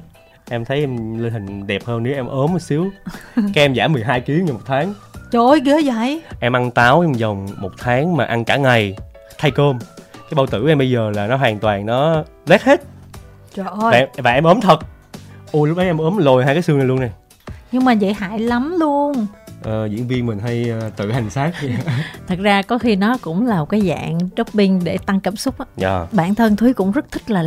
[0.51, 2.91] Em thấy em lên hình đẹp hơn nếu em ốm một xíu.
[3.35, 4.95] Cái em giảm 12 kg trong một tháng
[5.31, 6.23] trời ơi ghê vậy.
[6.41, 8.95] Em ăn táo trong vòng một tháng mà ăn cả ngày.
[9.39, 9.79] Thay cơm.
[10.15, 12.83] Cái bao tử em bây giờ là nó hoàn toàn nó lét hết.
[13.55, 14.79] Trời và, ơi em- và em ốm thật.
[15.53, 17.09] Ôi lúc đấy em ốm lồi hai cái xương này luôn nè
[17.73, 19.27] nhưng mà vậy hại lắm luôn.
[19.63, 21.53] Ờ, diễn viên mình hay ờ, tự hành xác.
[22.29, 25.59] Thật ra có khi nó cũng là một cái dạng shopping để tăng cảm xúc
[25.59, 25.65] á.
[25.77, 26.07] Dạ.
[26.13, 27.45] Bản thân thúy cũng rất thích là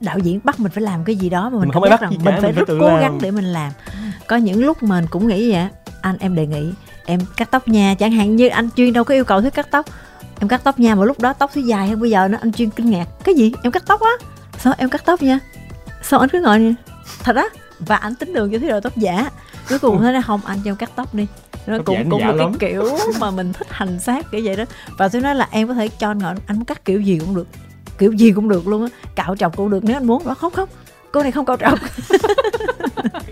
[0.00, 2.10] đạo diễn bắt mình phải làm cái gì đó mà mình Mình không bắt rằng
[2.10, 3.00] mình phải mình phải rất cố làm.
[3.00, 3.72] gắng để mình làm.
[4.26, 5.68] Có những lúc mình cũng nghĩ vậy
[6.00, 6.72] anh em đề nghị
[7.06, 9.68] em cắt tóc nha chẳng hạn như anh chuyên đâu có yêu cầu thúy cắt
[9.70, 9.86] tóc.
[10.40, 12.52] Em cắt tóc nha mà lúc đó tóc thúy dài hơn bây giờ nữa anh
[12.52, 13.08] chuyên kinh ngạc.
[13.24, 13.52] Cái gì?
[13.62, 14.10] Em cắt tóc á?
[14.58, 15.38] Sao em cắt tóc nha?
[16.02, 16.72] Sao anh cứ ngồi nè
[17.22, 17.44] thật á?
[17.78, 19.30] Và anh tính đường cho thúy đội tóc giả.
[19.68, 21.26] Cuối cùng nói là không anh cho em cắt tóc đi.
[21.66, 24.64] Nó cũng nó cũng là cái kiểu mà mình thích hành xác kiểu vậy đó.
[24.98, 27.18] Và tôi nói là em có thể cho anh ngồi anh muốn cắt kiểu gì
[27.18, 27.46] cũng được.
[27.98, 28.88] Kiểu gì cũng được luôn á.
[29.14, 30.26] Cạo trọc cũng được nếu anh muốn.
[30.26, 30.68] Đó không không.
[31.12, 31.78] Cô này không cạo trọc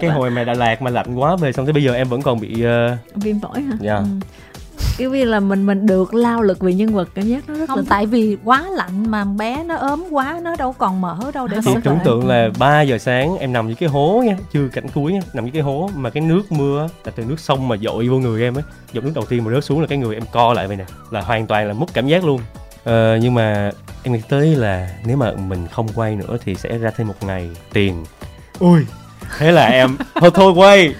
[0.00, 2.22] cái hồi mà Đà Lạt mà lạnh quá về xong tới bây giờ em vẫn
[2.22, 3.76] còn bị ờ, viêm phổi hả?
[3.80, 3.96] Dạ.
[3.96, 4.04] ừ.
[4.98, 7.68] kiểu như là mình mình được lao lực vì nhân vật cảm giác nó rất
[7.68, 11.18] không là tại vì quá lạnh mà bé nó ốm quá nó đâu còn mỡ
[11.34, 14.36] đâu để sự tưởng tượng là 3 giờ sáng em nằm dưới cái hố nha
[14.52, 17.40] chưa cảnh cuối nha nằm dưới cái hố mà cái nước mưa là từ nước
[17.40, 19.86] sông mà dội vô người em ấy giọt nước đầu tiên mà rớt xuống là
[19.86, 22.40] cái người em co lại vậy nè là hoàn toàn là mất cảm giác luôn.
[22.84, 23.70] Ờ, nhưng mà
[24.02, 27.14] em nghĩ tới là nếu mà mình không quay nữa thì sẽ ra thêm một
[27.20, 28.04] ngày tiền
[28.58, 28.80] ui
[29.38, 30.94] thế là em thôi thôi quay.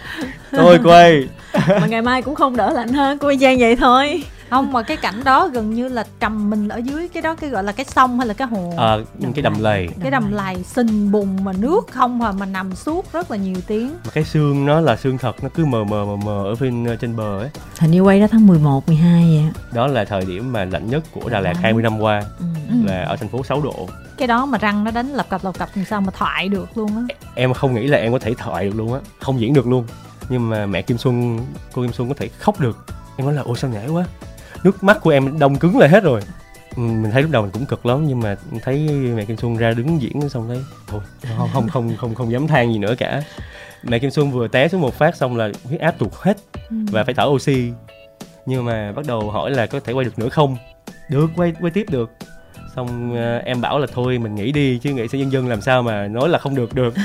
[0.52, 1.28] Thôi quay.
[1.68, 4.22] Mà ngày mai cũng không đỡ lạnh hơn của Giang vậy thôi.
[4.50, 7.50] Không mà cái cảnh đó gần như là trầm mình ở dưới cái đó cái
[7.50, 8.74] gọi là cái sông hay là cái hồ?
[8.76, 9.88] Ờ, cái đầm lầy.
[10.02, 10.56] Cái đầm lầy.
[10.64, 13.88] Sình bùn mà nước không à mà nằm suốt rất là nhiều tiếng.
[14.04, 16.86] Mà cái xương nó là xương thật nó cứ mờ mờ mờ mờ ở bên
[17.00, 17.50] trên bờ ấy.
[17.78, 21.02] Hình như quay đó tháng 11, 12 vậy đó là thời điểm mà lạnh nhất
[21.12, 22.22] của Đà Lạt 20 năm qua.
[22.38, 22.44] Ừ.
[22.86, 23.88] là ở thành phố 6 độ
[24.22, 26.78] cái đó mà răng nó đánh lập cập lập cập làm sao mà thoại được
[26.78, 27.16] luôn á.
[27.34, 29.86] Em không nghĩ là em có thể thoại được luôn á không diễn được luôn.
[30.28, 31.38] Nhưng mà mẹ Kim Xuân
[31.72, 32.86] cô Kim Xuân có thể khóc được.
[33.16, 34.04] Em nói là ôi sao nhảy quá.
[34.64, 36.20] Nước mắt của em đông cứng lại hết rồi.
[36.76, 39.56] Ừ, mình thấy lúc đầu mình cũng cực lắm nhưng mà thấy mẹ Kim Xuân
[39.56, 41.00] ra đứng diễn xong thấy thôi
[41.38, 43.22] không không không không không dám than gì nữa cả.
[43.82, 46.36] Mẹ Kim Xuân vừa té xuống một phát xong là huyết áp tụt hết
[46.70, 47.72] và phải thở oxy.
[48.46, 50.56] Nhưng mà bắt đầu hỏi là có thể quay được nữa không?
[51.10, 52.10] Được quay quay tiếp được
[52.76, 55.60] xong ờ, em bảo là thôi mình nghỉ đi chứ nghệ sĩ nhân dân làm
[55.60, 56.94] sao mà nói là không được được.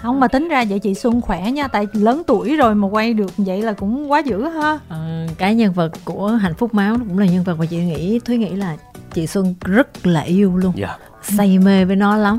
[0.00, 3.14] Không mà tính ra vậy chị Xuân khỏe nha tại lớn tuổi rồi mà quay
[3.14, 4.78] được vậy là cũng quá dữ ha.
[4.88, 8.18] Ờ, cái nhân vật của hạnh phúc máu cũng là nhân vật mà chị nghĩ
[8.18, 8.76] thúy nghĩ là
[9.12, 10.72] chị xuân rất là yêu luôn.
[10.76, 10.96] Dạ.
[11.22, 12.38] Say mê với nó lắm.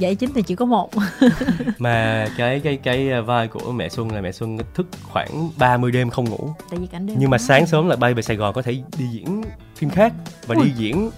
[0.00, 0.90] Vậy chính thì chỉ có một.
[1.78, 6.10] Mà cái cái cái vai của mẹ Xuân là mẹ Xuân thức khoảng 30 đêm
[6.10, 6.54] không ngủ.
[6.70, 8.72] Tại vì cảnh đêm nhưng mà sáng sớm là bay về Sài Gòn có thể
[8.98, 9.42] đi diễn
[9.76, 10.12] phim khác
[10.46, 11.10] và đi diễn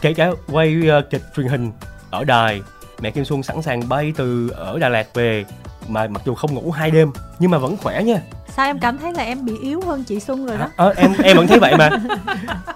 [0.00, 1.72] kể cả quay ờ, kịch truyền hình
[2.10, 2.62] ở đài.
[3.00, 5.44] Mẹ Kim Xuân sẵn sàng bay từ ở Đà Lạt về
[5.88, 8.20] mà mặc dù không ngủ hai đêm nhưng mà vẫn khỏe nha.
[8.56, 10.68] Sao em cảm thấy là em bị yếu hơn chị Xuân rồi đó?
[10.76, 11.90] Ờ, em em vẫn thấy vậy mà.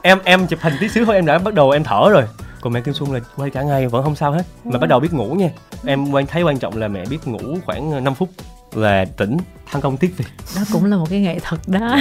[0.03, 2.25] Em em chụp hình tí xíu thôi em đã bắt đầu em thở rồi.
[2.61, 4.43] Còn mẹ Kim Xuân là quay cả ngày vẫn không sao hết.
[4.65, 5.51] Mà bắt đầu biết ngủ nha.
[5.85, 8.29] Em quan thấy quan trọng là mẹ biết ngủ khoảng 5 phút
[8.75, 9.37] là tỉnh
[9.71, 11.97] thăng công tiếp việc đó cũng là một cái nghệ thuật đó.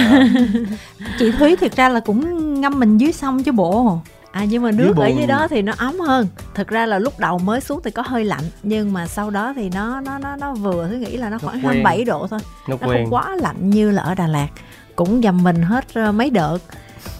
[1.18, 4.00] Chị Thúy thiệt ra là cũng ngâm mình dưới sông chứ bộ
[4.32, 5.16] à nhưng mà Dưới nước ở bồn.
[5.16, 6.26] dưới đó thì nó ấm hơn.
[6.54, 9.52] Thật ra là lúc đầu mới xuống thì có hơi lạnh nhưng mà sau đó
[9.56, 11.64] thì nó nó nó nó vừa tôi nghĩ là nó khoảng quen.
[11.64, 12.40] 27 độ thôi.
[12.68, 13.04] Nó nó quen.
[13.04, 14.48] không quá lạnh như là ở Đà Lạt.
[14.96, 16.58] Cũng dầm mình hết ờ, mấy đợt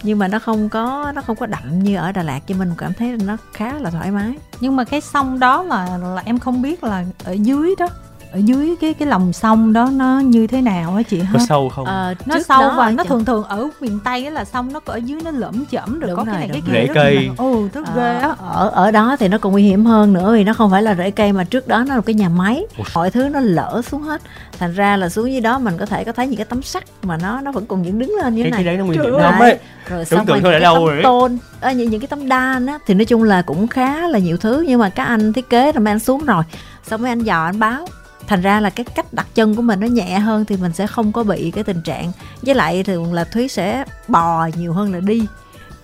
[0.03, 2.71] nhưng mà nó không có nó không có đậm như ở Đà Lạt cho mình
[2.77, 4.33] cảm thấy nó khá là thoải mái.
[4.59, 7.87] Nhưng mà cái sông đó là là em không biết là ở dưới đó
[8.33, 11.29] ở dưới cái cái lòng sông đó nó như thế nào á chị ha?
[11.33, 11.85] Có sâu không?
[11.85, 14.79] Ờ, nó trước sâu và nó thường thường ở miền tây á là sông nó
[14.79, 16.85] có ở dưới nó lởm chởm rồi Đúng có cái rồi, này cái kia rồi.
[16.85, 17.29] rất Rễ cây.
[17.37, 18.35] ồ rất Ờ, ghê á.
[18.39, 20.95] Ở ở đó thì nó còn nguy hiểm hơn nữa vì nó không phải là
[20.95, 22.65] rễ cây mà trước đó nó là một cái nhà máy.
[22.95, 24.21] Mọi thứ nó lỡ xuống hết.
[24.59, 26.83] Thành ra là xuống dưới đó mình có thể có thấy những cái tấm sắt
[27.03, 28.63] mà nó nó vẫn còn dựng đứng lên như thế cái này.
[28.63, 29.59] cái đấy nó nguy hiểm lắm ấy.
[29.89, 30.93] Rồi xong rồi những cái tấm rồi.
[30.93, 31.03] ấy.
[31.03, 34.19] tôn à, những, những cái tấm đan á thì nói chung là cũng khá là
[34.19, 36.43] nhiều thứ nhưng mà các anh thiết kế là mấy anh xuống rồi.
[36.83, 37.85] Xong mấy anh dò anh báo
[38.31, 40.87] thành ra là cái cách đặt chân của mình nó nhẹ hơn thì mình sẽ
[40.87, 44.93] không có bị cái tình trạng với lại thường là thúy sẽ bò nhiều hơn
[44.93, 45.25] là đi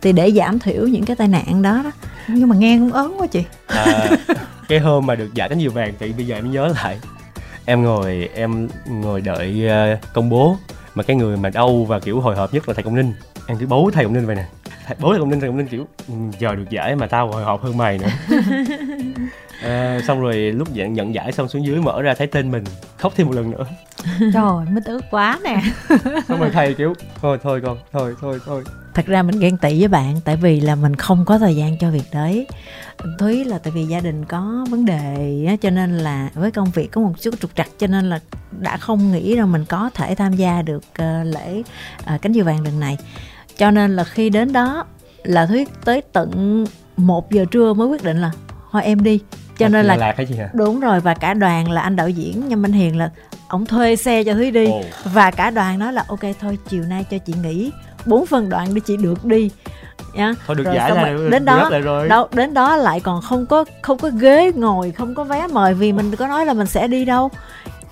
[0.01, 1.91] thì để giảm thiểu những cái tai nạn đó đó.
[2.27, 3.43] Nhưng mà nghe cũng ớn quá chị.
[3.67, 4.09] À,
[4.67, 6.99] cái hôm mà được giải cánh diều vàng thì bây giờ em nhớ lại.
[7.65, 10.57] Em ngồi em ngồi đợi ờ, công bố
[10.95, 13.13] mà cái người mà đau và kiểu hồi hộp nhất là thầy công ninh.
[13.47, 14.45] Em cứ bố thầy công ninh vậy nè.
[14.85, 17.31] Thầy, bố thầy công ninh thầy công ninh kiểu "Ừ, giờ được giải mà tao
[17.31, 18.09] hồi hộp hơn mày nữa
[19.67, 22.63] à, xong rồi lúc nhận nhận giải xong xuống dưới mở ra thấy tên mình
[22.97, 23.65] khóc thêm một lần nữa.
[24.33, 25.61] Trời mít ướt quá nè.
[26.27, 28.63] Xong rồi thầy kiểu thôi thôi con thôi thôi thôi.
[28.93, 31.77] Thật ra mình ghen tị với bạn tại vì là mình không có thời gian
[31.77, 32.47] cho việc đấy.
[33.19, 36.71] Thúy là tại vì gia đình có vấn đề á, cho nên là với công
[36.71, 38.19] việc có một chút trục trặc cho nên là
[38.59, 41.63] đã không nghĩ rằng mình có thể tham gia được uh, lễ
[42.15, 42.97] uh, cánh diều vàng lần này.
[43.57, 44.85] Cho nên là khi đến đó
[45.23, 46.65] là thúy tới tận
[46.97, 48.31] một giờ trưa mới quyết định là
[48.71, 49.19] thôi em đi
[49.57, 50.49] cho nên là lạc gì hả?
[50.53, 53.09] đúng rồi và cả đoàn là anh đạo diễn nhâm minh hiền là
[53.49, 54.65] ổng thuê xe cho thúy đi.
[54.65, 54.81] Ồ.
[55.13, 57.71] và cả đoàn nói là ok thôi chiều nay cho chị nghỉ
[58.05, 59.51] bốn phần đoạn để chị được đi.
[60.13, 62.07] Nha thôi được Rồi giải rồi được- đến đó lại rồi.
[62.07, 65.73] đâu đến đó lại còn không có không có ghế ngồi không có vé mời
[65.73, 67.29] vì mình có nói là mình sẽ đi đâu.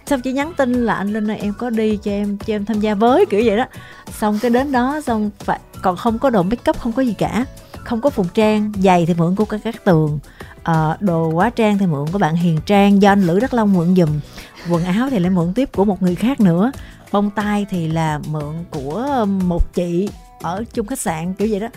[0.06, 2.65] Xong chỉ nhắn tin là anh linh ơi em có đi cho em cho em
[2.65, 3.65] tham gia với kiểu vậy đó.
[4.19, 7.13] Xong cái đến đó xong phải còn không có đồ make up không có gì
[7.17, 7.45] cả.
[7.84, 10.19] Không có phục trang giày thì mượn của các các tường
[10.65, 13.01] Ờ, đồ hóa trang thì mượn của bạn hiền trang.
[13.01, 14.10] Do anh lữ đắc long mượn giùm.
[14.69, 16.71] Quần áo thì lại mượn tiếp của một người khác nữa.
[17.12, 20.10] Bông tai thì là mượn của một chị
[20.41, 21.67] ở chung khách sạn kiểu vậy đó.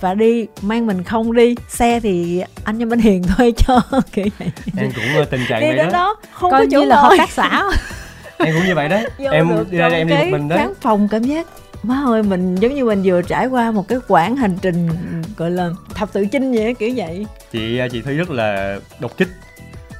[0.00, 1.54] Và đi mang mình không đi.
[1.68, 3.80] Xe thì anh nhân bên hiền thuê cho
[4.12, 4.52] kiểu vậy.
[4.76, 5.90] Em cũng ờ, tình trạng đi vậy đó.
[5.92, 7.64] đó không coi có chỗ như là hợp tác xã.
[8.38, 10.58] Em cũng như vậy đấy Vô em đi ra đây em đi một mình đấy
[10.58, 11.46] khán phòng cảm giác
[11.82, 14.88] má ơi mình giống như mình vừa trải qua một cái quãng hành trình
[15.36, 17.26] gọi là thập tự chinh vậy á, kiểu vậy.
[17.52, 19.28] Chị chị thúy rất là độc kích.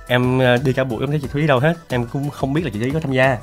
[0.09, 1.75] Em ờ, đi cả buổi không thấy chị thúy đâu hết.
[1.89, 3.39] Em cũng không biết là chị thúy có tham gia.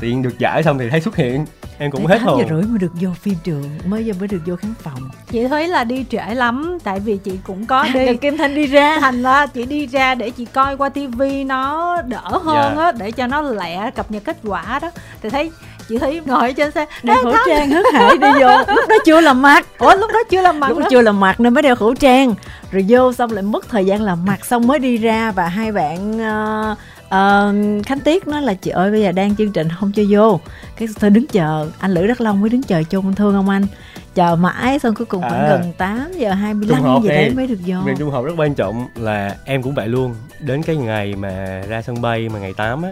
[0.00, 1.46] Tự nhiên được giải xong thì thấy xuất hiện.
[1.78, 4.40] Em cũng hết hồn giờ rưỡi mới được vô phim trường mới giờ mới được
[4.46, 5.10] vô khán phòng.
[5.30, 8.06] Chị thấy là đi trễ lắm tại vì chị cũng có đi.
[8.06, 8.98] đi kim thanh đi ra.
[9.00, 12.82] Thành ra chị đi ra để chị coi qua tivi nó đỡ hơn Dạ.
[12.84, 14.90] á để cho nó lẹ cập nhật kết quả đó.
[15.22, 15.50] Thì thấy
[15.88, 16.86] chị thấy ngồi ở trên xe.
[17.02, 18.48] Đeo khẩu trang hớt hải đi vô.
[18.74, 19.66] Lúc đó chưa làm mặt.
[19.78, 21.94] Ủa lúc đó chưa làm mặt lúc đó chưa làm mặt nên mới đeo khẩu
[21.94, 22.34] trang.
[22.70, 25.72] Rồi vô xong lại mất thời gian làm mặt xong mới đi ra và hai
[25.72, 26.74] bạn ờ,
[27.08, 27.52] ờ,
[27.86, 30.40] khánh tiết nói là chị ơi bây giờ đang chương trình không cho vô.
[30.76, 33.66] Cái tôi đứng chờ anh lữ đắc long mới đứng chờ chung thương không anh?
[34.14, 35.48] Chờ mãi xong cuối cùng khoảng À.
[35.48, 37.14] gần 8 giờ 25 Trùng hợp gì đi.
[37.14, 37.76] đấy mới được vô.
[37.84, 40.14] Nguyên trung hợp rất quan trọng là em cũng vậy luôn.
[40.40, 42.88] Đến cái ngày mà ra sân bay mà ngày 8 á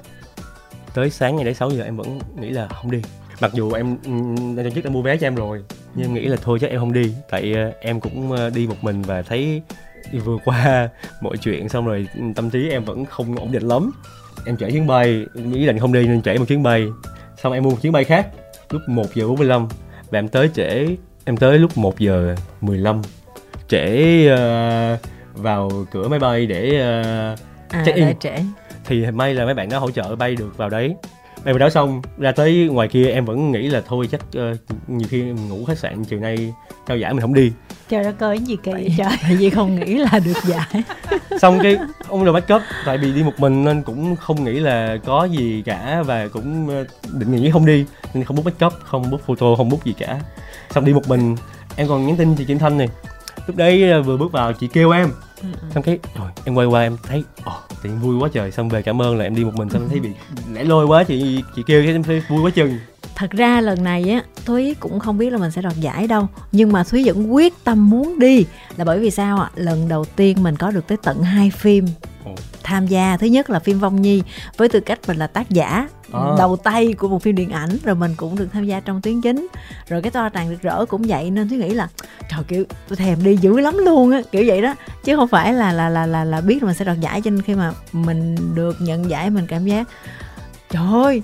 [0.95, 3.03] Tới sáng ngày đấy 6 giờ em vẫn nghĩ là không đi.
[3.41, 6.25] Mặc dù em ừm, lần trước đã mua vé cho em rồi Nhưng em nghĩ
[6.25, 7.15] là thôi chắc em không đi.
[7.31, 9.63] Tại ờ, em cũng ờ, đi một mình và thấy
[10.25, 10.89] vừa qua
[11.21, 13.93] mọi chuyện xong rồi tâm trí em vẫn không ổn định lắm.
[14.47, 16.87] Em chạy chuyến bay, ý định không đi nên chạy một chuyến bay.
[17.43, 18.29] Xong em mua một chuyến bay khác
[18.71, 19.69] lúc 1 giờ 45
[20.11, 20.87] Và em tới trễ,
[21.25, 23.03] em tới lúc 1 giờ 15
[23.69, 24.97] trễ ờ,
[25.35, 27.37] vào cửa máy bay để ờ,
[27.69, 28.07] à, check in.
[28.07, 28.43] để trễ
[28.85, 30.95] thì may là mấy bạn đó hỗ trợ bay được vào đấy.
[31.45, 34.57] Bay vào đó xong ra tới ngoài kia em vẫn nghĩ là thôi chắc ờ,
[34.87, 36.53] nhiều khi em ngủ khách sạn chiều nay
[36.87, 37.53] trao giải mình không đi.
[37.89, 38.95] Trời đất ơi cái gì kỳ vậy.
[38.99, 39.17] trời.
[39.23, 40.83] Tại vì không nghĩ là được giải.
[41.41, 41.77] Xong cái
[42.09, 45.25] ông đồ make up tại vì đi một mình nên cũng không nghĩ là có
[45.25, 49.11] gì cả và cũng ờ, định nghĩ không đi nên không book make up không
[49.11, 50.21] book photo không book gì cả.
[50.71, 51.37] Xong đi một mình
[51.77, 52.89] em còn nhắn tin chị Kim Thanh này.
[53.47, 55.09] Lúc đấy ờ, vừa bước vào chị kêu em
[55.43, 55.69] Ừ, ừ.
[55.75, 57.53] xong cái rồi em quay qua em thấy ồ
[57.83, 58.53] tự nhiên vui quá trời.
[58.53, 60.09] Xong về cảm ơn là em đi một mình, xong thấy bị
[60.53, 62.79] lẻ loi quá, chị chị kêu cái em thấy vui quá chừng
[63.15, 66.29] thật ra lần này á thúy cũng không biết là mình sẽ đoạt giải đâu.
[66.53, 68.47] Nhưng mà thúy vẫn quyết tâm muốn đi.
[68.77, 69.51] Là bởi vì sao ạ?
[69.55, 71.87] Lần đầu tiên mình có được tới tận hai phim
[72.63, 73.17] tham gia.
[73.17, 74.23] Thứ nhất là phim vong nhi
[74.57, 76.21] với tư cách mình là tác giả À.
[76.39, 79.21] đầu tay của một phim điện ảnh rồi mình cũng được tham gia trong tuyến
[79.21, 79.47] chính.
[79.89, 81.89] Rồi cái toa tràng rực rỡ cũng vậy nên thúy nghĩ là
[82.31, 84.75] trời kiểu tôi thèm đi dữ lắm luôn á kiểu vậy đó.
[85.05, 87.31] Chứ không phải là là là là là biết là mình sẽ đoạt giải cho
[87.31, 89.89] nên khi mà mình được nhận giải mình cảm giác
[90.71, 91.23] trời ơi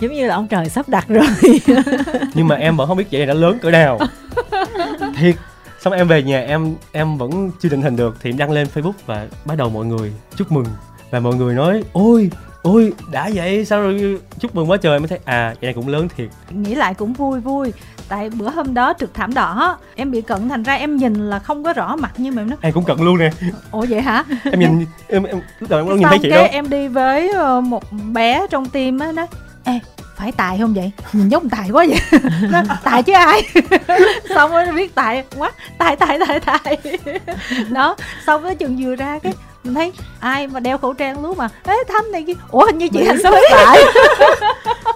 [0.00, 1.26] giống như là ông trời sắp đặt rồi.
[2.34, 3.98] Nhưng mà em vẫn không biết vậy này đã lớn cỡ nào.
[5.16, 5.34] Thiệt.
[5.80, 8.66] Xong em về nhà em em vẫn chưa định hình được thì em đăng lên
[8.74, 10.66] facebook và bắt đầu mọi người chúc mừng.
[11.10, 12.30] Và mọi người nói ôi
[12.62, 14.98] ôi đã vậy sao rồi chúc mừng quá trời?
[14.98, 16.28] Mới thấy à vậy này cũng lớn thiệt.
[16.50, 17.72] Nghĩ lại cũng vui vui.
[18.08, 21.38] Tại bữa hôm đó trực thảm đỏ em bị cận thành ra em nhìn là
[21.38, 23.30] không có rõ mặt nhưng mà em nói em cũng cận luôn nè.
[23.70, 24.24] Ủa vậy hả?
[24.44, 27.28] Em nhìn em, em lúc đầu em nhìn thấy chị cái đâu em đi với
[27.28, 29.26] ờ, một bé trong team á nói
[29.64, 29.78] ê
[30.16, 30.90] phải tài không vậy?
[31.12, 32.20] Nhìn giống tài quá vậy.
[32.50, 33.42] Nó tài chứ ai?
[34.34, 35.52] Xong rồi biết tài quá.
[35.78, 36.78] Tài tài tài tài.
[37.70, 37.96] Đó
[38.26, 39.32] xong cái chừng vừa ra cái
[39.64, 42.32] mình thấy ai mà đeo khẩu trang lúc mà ê thăm này kia.
[42.50, 43.78] Ủa hình như chị sắp thúy tại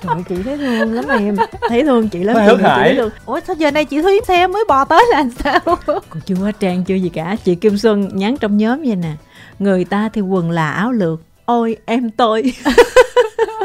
[0.03, 1.37] trời chị thấy thương lắm em.
[1.69, 3.11] Thấy thương chị lắm chị chị thương.
[3.27, 5.61] ủa sao giờ này chị thúy xe mới bò tới là sao?
[5.87, 7.37] Còn chưa hóa trang chưa gì cả.
[7.45, 9.13] Chị kim xuân nhắn trong nhóm vậy nè.
[9.59, 11.21] Người ta thì quần là áo lược.
[11.45, 12.53] Ôi em tôi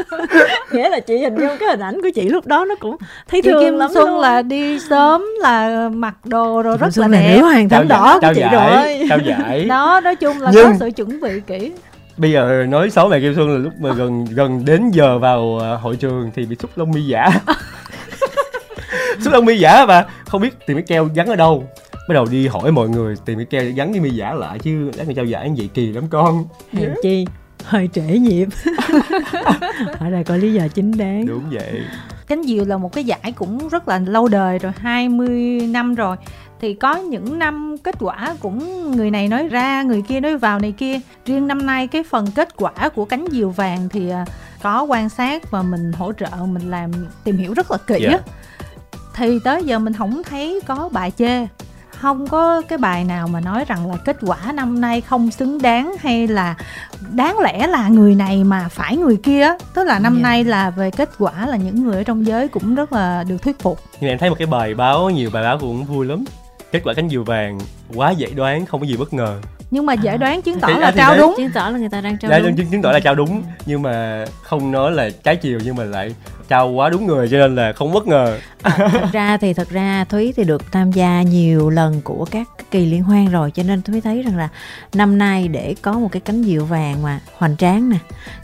[0.72, 2.96] nghĩa là chị hình dung cái hình ảnh của chị lúc đó nó cũng
[3.28, 4.20] thấy chị thương Kim lắm Xuân luôn.
[4.20, 7.34] là đi sớm là mặc đồ rồi Kim rất là Xuân là đẹp.
[7.36, 9.06] nữ hoàng thảm đỏ của trao chị giải rồi.
[9.08, 9.64] trao giải.
[9.68, 11.72] Đó nói chung là Nhưng- có sự chuẩn bị kỹ.
[12.16, 15.58] bây giờ nói xấu mẹ kim xuân là lúc mà gần gần đến giờ vào
[15.62, 17.28] à, hội trường thì bị xúc lông mi giả.
[19.20, 21.64] Xúc lông mi giả mà không biết tìm cái keo gắn ở đâu.
[22.08, 24.90] Bắt đầu đi hỏi mọi người tìm cái keo gắn cái mi giả lại chứ
[24.96, 26.44] lát người trao giải vậy kỳ lắm con.
[26.72, 27.26] Hèn chi
[27.70, 28.48] hơi trễ nhịp.
[29.98, 31.26] Ở đây có lý do chính đáng.
[31.26, 31.80] Đúng vậy.
[32.26, 36.16] Cánh diều là một cái giải cũng rất là lâu đời rồi 20 năm rồi.
[36.60, 40.58] Thì có những năm kết quả cũng người này nói ra người kia nói vào
[40.58, 41.00] này kia.
[41.26, 44.24] Riêng năm nay cái phần kết quả của cánh diều vàng thì à,
[44.62, 46.90] có quan sát và mình hỗ trợ mình làm
[47.24, 48.20] tìm hiểu rất là kỹ yeah.
[48.26, 48.98] Dạ.
[49.14, 51.46] thì tới giờ mình không thấy có bài chê
[52.00, 55.62] không có cái bài nào mà nói rằng là kết quả năm nay không xứng
[55.62, 56.54] đáng hay là
[57.10, 60.22] đáng lẽ là người này mà phải người kia tức là năm yeah.
[60.22, 60.28] Dạ.
[60.28, 63.42] nay là về kết quả là những người ở trong giới cũng rất là được
[63.42, 66.24] thuyết phục nhưng em thấy một cái bài báo nhiều bài báo cũng vui lắm
[66.72, 67.58] kết quả cánh diều vàng
[67.94, 70.16] quá dễ đoán không có gì bất ngờ nhưng mà dễ à.
[70.16, 71.34] đoán chứng tỏ thì, là trao đúng.
[71.36, 72.56] Chứng tỏ là người ta đang trao dạ, đúng.
[72.56, 75.84] chứng, chứng tỏ là trao đúng nhưng mà không nói là trái chiều nhưng mà
[75.84, 76.14] lại
[76.48, 78.38] trao quá đúng người cho nên là không bất ngờ.
[78.62, 82.48] À, thật ra thì thật ra thúy thì được tham gia nhiều lần của các
[82.70, 84.48] kỳ liên hoan rồi cho nên thúy thấy rằng là
[84.94, 87.96] năm nay để có một cái cánh diều vàng mà hoành tráng nè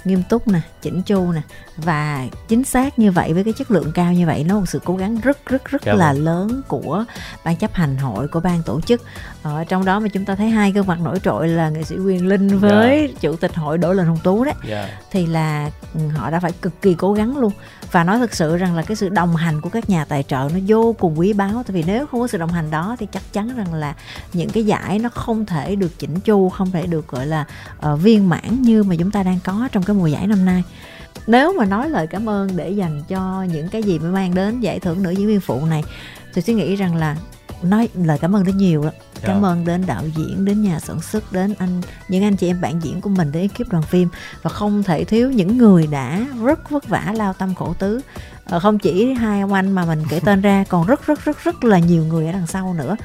[0.04, 1.40] nghiêm túc nè chỉnh chu nè
[1.76, 4.80] và chính xác như vậy với cái chất lượng cao như vậy nó một sự
[4.84, 6.24] cố gắng rất rất rất Cảm là ơn.
[6.24, 7.04] lớn của
[7.44, 9.02] ban chấp hành hội của ban tổ chức
[9.42, 11.96] ở trong đó mà chúng ta thấy hai gương mặt nổi trội là nghệ sĩ
[11.96, 12.56] Quyền Linh dạ.
[12.56, 13.20] với yeah.
[13.20, 14.88] chủ tịch hội Đỗ Lệnh Hồng Tú đấy yeah.
[14.90, 14.98] Dạ.
[15.10, 17.52] thì là ừ, họ đã phải cực kỳ cố gắng luôn
[17.92, 20.48] và nói thực sự rằng là cái sự đồng hành của các nhà tài trợ
[20.52, 23.06] nó vô cùng quý báu tại vì nếu không có sự đồng hành đó thì
[23.12, 23.94] chắc chắn rằng là
[24.32, 27.44] những cái giải nó không thể được chỉnh chu không thể được gọi là
[27.92, 30.62] uh, viên mãn như mà chúng ta đang có trong cái mùa giải năm nay
[31.26, 34.60] nếu mà nói lời cảm ơn để dành cho những cái gì mới mang đến
[34.60, 35.84] giải thưởng nữ diễn viên phụ này
[36.34, 37.16] thì suy nghĩ rằng là
[37.62, 38.90] nói lời cảm ơn đến nhiều đó
[39.22, 39.42] cảm yeah.
[39.42, 39.48] Dạ.
[39.48, 42.80] ơn đến đạo diễn đến nhà sản xuất đến anh những anh chị em bạn
[42.82, 44.08] diễn của mình đến ekip đoàn phim
[44.42, 48.00] và không thể thiếu những người đã rất vất vả lao tâm khổ tứ
[48.44, 51.44] ờ, không chỉ hai ông anh mà mình kể tên ra còn rất rất rất
[51.44, 52.96] rất là nhiều người ở đằng sau nữa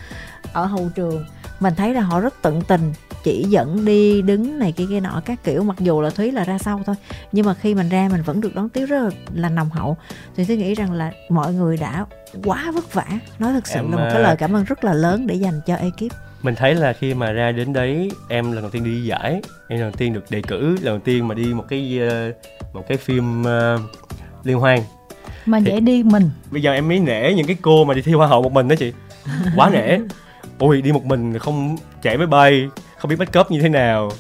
[0.53, 1.25] ở hậu trường
[1.59, 5.21] mình thấy là họ rất tận tình chỉ dẫn đi đứng này kia kia nọ
[5.25, 6.95] các kiểu mặc dù là thúy là ra sau thôi
[7.31, 9.97] nhưng mà khi mình ra mình vẫn được đón tiếp rất là, nồng hậu.
[10.35, 12.05] Thì tôi nghĩ rằng là mọi người đã
[12.43, 13.05] quá vất vả.
[13.39, 15.61] Nói thực sự em, là một cái lời cảm ơn rất là lớn để dành
[15.65, 16.11] cho ekip.
[16.41, 19.79] Mình thấy là khi mà ra đến đấy em lần đầu tiên đi giải em
[19.79, 22.35] lần đầu tiên được đề cử lần đầu tiên mà đi một cái uh,
[22.75, 23.81] một cái phim uh,
[24.43, 24.79] liên hoan.
[25.45, 26.29] Mà thì, dễ đi mình.
[26.51, 28.67] bây giờ em mới nể những cái cô mà đi thi hoa hậu một mình
[28.67, 28.93] đó chị.
[29.55, 29.97] Quá nể.
[30.57, 32.69] Ôi đi một mình không chạy máy bay
[33.01, 34.11] không biết make up như thế nào.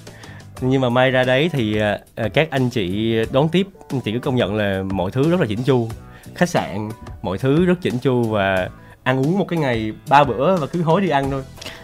[0.61, 1.79] Nhưng mà may ra đấy thì
[2.25, 3.67] uh, các anh chị đón tiếp
[4.05, 5.89] chị cứ công nhận là mọi thứ rất là chỉnh chu.
[6.35, 6.89] Khách sạn
[7.21, 8.69] mọi thứ rất chỉnh chu và
[9.03, 11.43] ăn uống một cái ngày ba bữa và cứ hối đi ăn thôi.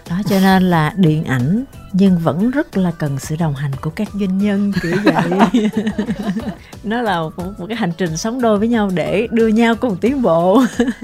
[0.09, 3.89] Đó cho nên là điện ảnh nhưng vẫn rất là cần sự đồng hành của
[3.89, 5.49] các doanh nhân kiểu vậy.
[6.83, 9.97] Nó là một, một cái hành trình sống đôi với nhau để đưa nhau cùng
[9.97, 10.61] tiến bộ.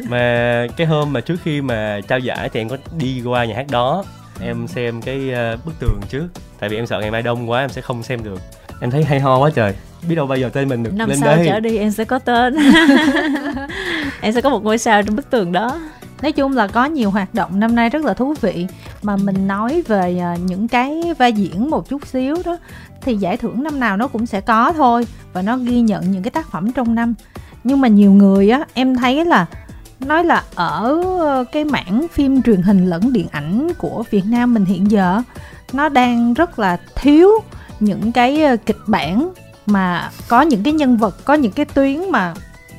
[0.07, 3.55] Mà cái hôm mà trước khi mà trao giải thì em có đi qua nhà
[3.55, 4.03] hát đó
[4.39, 6.27] em xem cái uh, bức tường trước.
[6.59, 8.39] Tại vì em sợ ngày mai đông quá em sẽ không xem được.
[8.81, 9.73] Em thấy hay ho quá trời.
[10.07, 11.45] Biết đâu bây giờ tên mình được năm lên sau đây.
[11.47, 12.55] trở đi em sẽ có tên.
[14.21, 15.79] Em sẽ có một ngôi sao trên bức tường đó.
[16.21, 18.67] Nói chung là có nhiều hoạt động năm nay rất là thú vị.
[19.01, 22.57] Mà mình nói về à, những cái vai diễn một chút xíu đó
[23.01, 25.07] thì giải thưởng năm nào nó cũng sẽ có thôi.
[25.33, 27.13] Và nó ghi nhận những cái tác phẩm trong năm.
[27.63, 29.45] Nhưng mà nhiều người á em thấy là
[30.03, 34.53] nói là ở ờ, cái mảng phim truyền hình lẫn điện ảnh của Việt Nam
[34.53, 35.21] mình hiện giờ
[35.73, 37.29] nó đang rất là thiếu
[37.79, 39.33] những cái ờ, kịch bản
[39.65, 42.33] mà có những cái nhân vật có những cái tuyến mà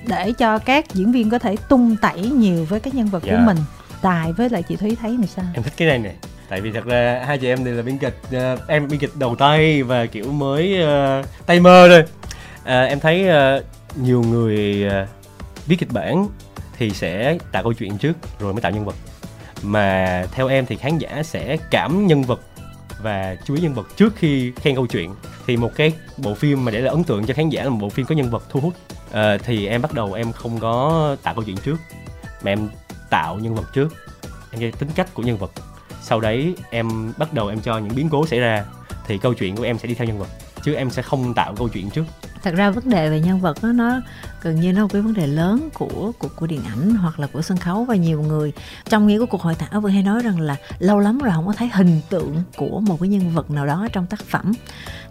[0.07, 3.37] để cho các diễn viên có thể tung tẩy nhiều với cái nhân vật yeah.
[3.37, 3.47] của dạ.
[3.47, 3.65] mình
[4.03, 6.13] tài với lại chị thúy thấy này sao em thích cái này nè
[6.49, 9.11] tại vì thật ra hai chị em đều là biên kịch uh, em biên kịch
[9.15, 13.65] đầu tay và kiểu mới uh, tay mơ thôi uh, em thấy uh,
[13.97, 15.09] nhiều người uh,
[15.67, 16.29] viết kịch bản
[16.79, 18.95] thì sẽ tạo câu chuyện trước rồi mới tạo nhân vật.
[19.63, 22.41] Mà theo em thì khán giả sẽ cảm nhân vật
[23.03, 25.15] và chú ý nhân vật trước khi khen câu chuyện.
[25.47, 27.79] Thì một cái bộ phim mà để là ấn tượng cho khán giả là một
[27.81, 28.75] bộ phim có nhân vật thu hút.
[29.13, 31.77] À, thì em bắt đầu em không có tạo câu chuyện trước
[32.43, 32.69] mà em
[33.11, 33.95] tạo nhân vật trước.
[34.51, 35.51] Em cái tính cách của nhân vật.
[36.03, 38.65] Sau đấy em bắt đầu em cho những biến cố xảy ra
[39.07, 40.29] thì câu chuyện của em sẽ đi theo nhân vật
[40.65, 42.05] chứ em sẽ không tạo câu chuyện trước.
[42.43, 44.01] Thật ra vấn đề về nhân vật đó, nó
[44.43, 47.27] gần như nó một cái vấn đề lớn của của của điện ảnh hoặc là
[47.27, 48.53] của sân khấu và nhiều người.
[48.89, 51.47] Trong nghĩa của cuộc hội thảo vừa hay nói rằng là lâu lắm rồi không
[51.47, 54.53] có thấy hình tượng của một cái nhân vật nào đó trong tác phẩm.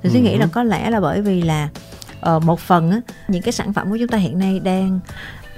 [0.04, 0.24] Thì suy ừ.
[0.24, 1.70] nghĩ là có lẽ là bởi vì là
[2.36, 5.00] uh, một phần á, những cái sản phẩm của chúng ta hiện nay đang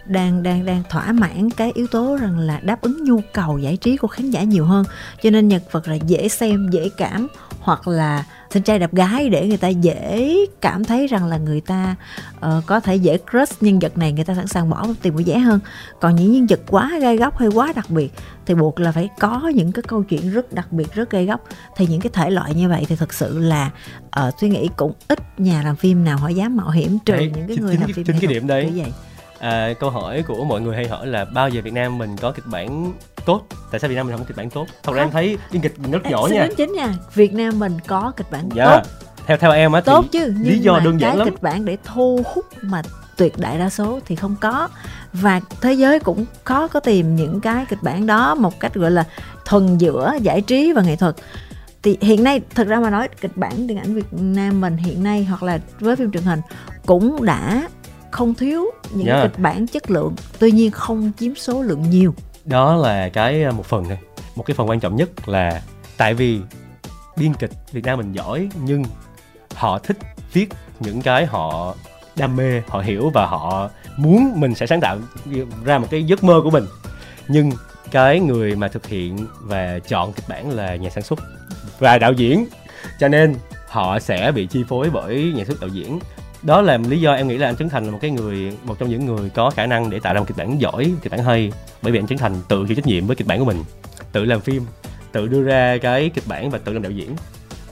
[0.05, 3.77] đang đang đang thỏa mãn cái yếu tố rằng là đáp ứng nhu cầu giải
[3.77, 4.85] trí của khán giả nhiều hơn.
[5.23, 7.27] Cho nên nhân vật là dễ xem dễ cảm
[7.59, 8.23] hoặc là
[8.55, 11.95] sinh trai đẹp gái để người ta dễ cảm thấy rằng là người ta
[12.37, 15.21] uh, có thể dễ crush nhân vật này người ta sẵn sàng bỏ tiền mua
[15.25, 15.59] vé hơn.
[15.99, 18.13] Còn những nhân vật quá gai góc hay quá đặc biệt
[18.45, 21.43] thì buộc là phải có những cái câu chuyện rất đặc biệt rất gai góc.
[21.77, 23.71] Thì những cái thể loại như vậy thì thực sự là
[24.19, 27.31] uh, suy nghĩ cũng ít nhà làm phim nào họ dám mạo hiểm trừ đấy,
[27.35, 28.71] những cái người chính, làm phim chính cái điểm đấy.
[28.75, 28.91] vậy
[29.45, 32.31] à, câu hỏi của mọi người hay hỏi là bao giờ Việt Nam mình có
[32.31, 32.93] kịch bản
[33.25, 33.41] tốt?
[33.71, 34.67] Tại sao Việt Nam mình không có kịch bản tốt?
[34.83, 36.47] Thật ra em thấy biên kịch rất giỏi nha.
[36.57, 36.93] chính nha.
[37.13, 38.49] Việt Nam mình có kịch bản.
[38.53, 38.65] Dạ.
[38.65, 38.81] tốt.
[39.25, 41.29] Theo theo em á thì tốt chứ lý do đơn giản lắm.
[41.29, 42.81] kịch bản để thu hút mà
[43.17, 44.69] tuyệt đại đa số thì không có.
[45.13, 48.91] Và thế giới cũng khó có tìm những cái kịch bản đó một cách gọi
[48.91, 49.03] là
[49.45, 51.15] thuần giữa giải trí và nghệ thuật.
[51.83, 55.03] Thì hiện nay thật ra mà nói kịch bản điện ảnh Việt Nam mình hiện
[55.03, 56.41] nay hoặc là với phim truyền hình
[56.85, 57.67] cũng đã
[58.16, 59.20] không thiếu những yeah.
[59.20, 59.28] Dạ.
[59.28, 62.13] kịch bản chất lượng tuy nhiên không chiếm số lượng nhiều
[62.45, 63.97] đó là cái ờ, một phần thôi
[64.36, 65.61] một cái phần quan trọng nhất là
[65.97, 66.39] tại vì
[67.18, 68.84] biên kịch Việt Nam mình giỏi nhưng
[69.55, 69.97] họ thích
[70.34, 70.49] viết
[70.80, 71.76] những cái họ
[72.16, 74.97] đam mê họ hiểu và họ muốn mình sẽ sáng tạo
[75.66, 76.66] ra một cái giấc mơ của mình
[77.28, 77.51] nhưng
[77.91, 81.20] cái người mà thực hiện và chọn kịch bản là nhà sản xuất
[81.80, 82.45] và đạo diễn
[82.99, 83.36] cho nên
[83.68, 85.99] họ sẽ bị chi phối bởi nhà xuất đạo diễn
[86.45, 88.79] đó là lý do em nghĩ là anh Trấn Thành là một cái người một
[88.79, 91.23] trong những người có khả năng để tạo ra một kịch bản giỏi kịch bản
[91.23, 91.51] hay.
[91.81, 93.63] Bởi vì anh Trấn Thành tự chịu trách nhiệm với kịch bản của mình
[94.11, 94.65] tự làm phim
[95.11, 97.15] tự đưa ra cái kịch bản và tự làm đạo diễn.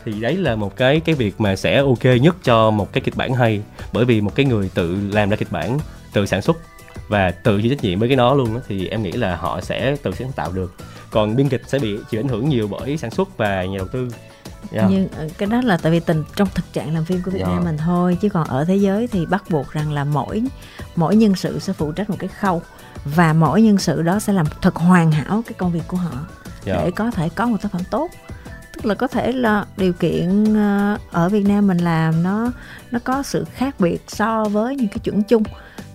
[0.06, 3.16] Thì đấy là một cái cái việc mà sẽ ok nhất cho một cái kịch
[3.18, 3.62] bản hay.
[3.94, 5.80] Bởi vì một cái người tự làm ra kịch bản
[6.14, 6.58] tự sản xuất
[7.08, 9.62] và tự chịu trách nhiệm với cái đó luôn đó, thì em nghĩ là họ
[9.62, 10.74] sẽ tự sáng tạo được.
[11.12, 13.88] Còn biên kịch sẽ bị chịu ảnh hưởng nhiều bởi sản xuất và nhà đầu
[13.88, 14.08] tư
[14.72, 14.88] yeah.
[14.90, 17.40] nhưng ờ, cái đó là tại vì tình trong thực trạng làm phim của Việt
[17.40, 17.50] yeah.
[17.50, 20.44] Nam mình thôi chứ còn ở thế giới thì bắt buộc rằng là mỗi
[20.96, 22.62] mỗi nhân sự sẽ phụ trách một cái khâu
[23.06, 26.26] và mỗi nhân sự đó sẽ làm thật hoàn hảo cái công việc của họ
[26.66, 26.80] yeah.
[26.84, 28.12] để có thể có một tác phẩm tốt
[28.74, 32.52] tức là có thể là điều kiện ờ, ở Việt Nam mình làm nó
[32.92, 35.44] nó có sự khác biệt so với những cái chuẩn chung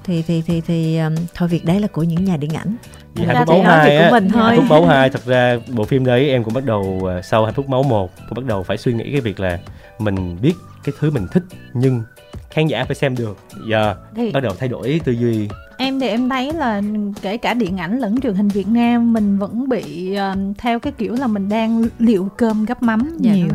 [0.08, 2.76] thì thì thì thì um, thôi việc đấy là của những nhà điện ảnh.
[3.14, 4.42] Vậy hạnh phúc máu hai á, mình thôi.
[4.42, 7.44] hạnh phúc máu hai thật ra bộ phim đấy em cũng bắt đầu uh, sau
[7.44, 9.58] hạnh phúc máu một cũng bắt đầu phải suy nghĩ cái việc là
[9.98, 10.54] mình biết
[10.84, 11.42] cái thứ mình thích
[11.74, 12.02] nhưng
[12.50, 13.38] khán giả phải xem được.
[13.68, 14.32] Giờ yeah, thì...
[14.32, 15.48] bắt đầu thay đổi tư duy.
[15.78, 16.82] Em thì em thấy là
[17.22, 20.92] kể cả điện ảnh lẫn truyền hình Việt Nam mình vẫn bị uh, theo cái
[20.98, 23.46] kiểu là mình đang liệu cơm gấp mắm dạ, nhiều.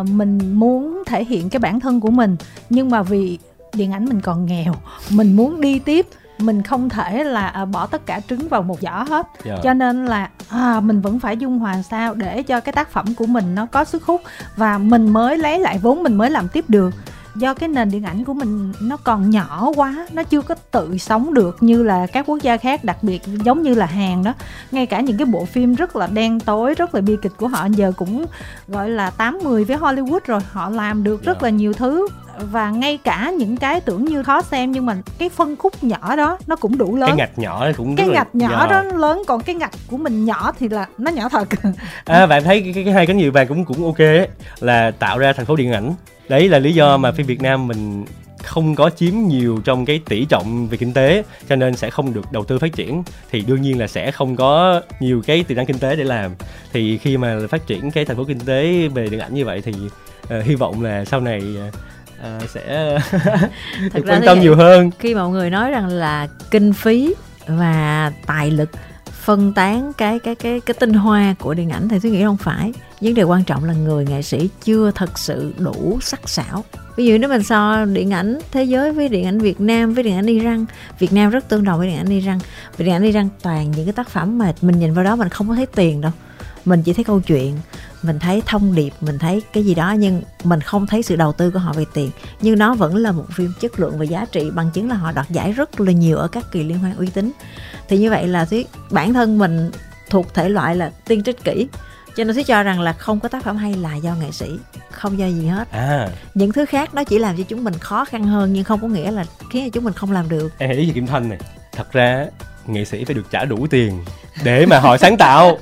[0.00, 2.36] uh, mình muốn thể hiện cái bản thân của mình
[2.70, 3.38] nhưng mà vì
[3.78, 4.74] điện ảnh mình còn nghèo
[5.10, 6.06] mình muốn đi tiếp
[6.38, 9.44] mình không thể là à, bỏ tất cả trứng vào một giỏ hết yeah.
[9.44, 9.62] Dạ.
[9.62, 13.14] cho nên là à, mình vẫn phải dung hòa sao để cho cái tác phẩm
[13.14, 14.22] của mình nó có sức hút
[14.56, 16.94] và mình mới lấy lại vốn mình mới làm tiếp được
[17.38, 20.98] do cái nền điện ảnh của mình nó còn nhỏ quá nó chưa có tự
[20.98, 24.34] sống được như là các quốc gia khác đặc biệt giống như là Hàn đó.
[24.70, 27.48] Ngay cả những cái bộ phim rất là đen tối rất là bi kịch của
[27.48, 28.24] họ giờ cũng
[28.68, 31.46] gọi là 80 với Hollywood rồi họ làm được rất dạ.
[31.46, 32.08] là nhiều thứ.
[32.52, 36.16] Và ngay cả những cái tưởng như khó xem nhưng mà cái phân khúc nhỏ
[36.16, 37.08] đó nó cũng đủ lớn.
[37.08, 38.70] Cái ngạch nhỏ cũng cái ngạch nhỏ yeah.
[38.70, 41.48] đó lớn còn cái ngạch của mình nhỏ thì là nó nhỏ thật.
[42.04, 44.28] À bạn thấy cái, cái, cái hai cái nhiều vàng cũng cũng ok ấy,
[44.60, 45.94] là tạo ra thành phố điện ảnh
[46.28, 48.04] đấy là lý do mà phim Việt Nam mình
[48.44, 52.14] không có chiếm nhiều trong cái tỷ trọng về kinh tế cho nên sẽ không
[52.14, 53.02] được đầu tư phát triển.
[53.30, 56.30] Thì đương nhiên là sẽ không có nhiều cái tiềm năng kinh tế để làm.
[56.72, 59.62] Thì khi mà phát triển cái thành phố kinh tế về điện ảnh như vậy
[59.64, 61.74] thì uh, hy vọng là sau này uh,
[62.22, 62.98] à, sẽ
[63.94, 64.90] được quan tâm nhiều hơn.
[64.98, 67.14] khi mọi người nói rằng là kinh phí
[67.46, 68.70] và tài lực
[69.28, 72.36] phân tán cái cái cái cái tinh hoa của điện ảnh thì tôi nghĩ không
[72.36, 72.72] phải.
[73.00, 76.64] Vấn đề quan trọng là người nghệ sĩ chưa thật sự đủ sắc sảo.
[76.96, 80.04] Ví dụ nếu mình so điện ảnh thế giới với điện ảnh Việt Nam với
[80.04, 80.64] điện ảnh Iran,
[80.98, 82.38] Việt Nam rất tương đồng với điện ảnh Iran.
[82.76, 85.28] Vì điện ảnh Iran toàn những cái tác phẩm mà mình nhìn vào đó mình
[85.28, 86.12] không có thấy tiền đâu
[86.68, 87.58] mình chỉ thấy câu chuyện
[88.02, 91.32] mình thấy thông điệp mình thấy cái gì đó nhưng mình không thấy sự đầu
[91.32, 92.10] tư của họ về tiền.
[92.40, 95.12] Nhưng nó vẫn là một phim chất lượng và giá trị bằng chứng là họ
[95.12, 97.32] đoạt giải rất là nhiều ở các kỳ liên hoan uy tín.
[97.88, 99.70] Thì như vậy là thuyết bản thân mình
[100.10, 101.68] thuộc thể loại là tiên trích kỹ
[102.16, 104.58] cho nên thuyết cho rằng là không có tác phẩm hay là do nghệ sĩ
[104.90, 105.70] không do gì hết.
[105.70, 106.08] À.
[106.34, 108.88] những thứ khác nó chỉ làm cho chúng mình khó khăn hơn nhưng không có
[108.88, 110.52] nghĩa là khiến cho chúng mình không làm được.
[110.58, 111.38] Em ý gì kim thanh này
[111.72, 112.26] thật ra
[112.66, 114.04] nghệ sĩ phải được trả đủ tiền
[114.44, 115.58] để mà họ sáng tạo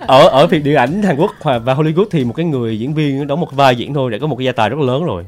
[0.00, 3.26] ở ở việc điện ảnh Hàn Quốc và Hollywood thì một cái người diễn viên
[3.26, 5.26] đóng một vai diễn thôi đã có một cái gia tài rất lớn rồi.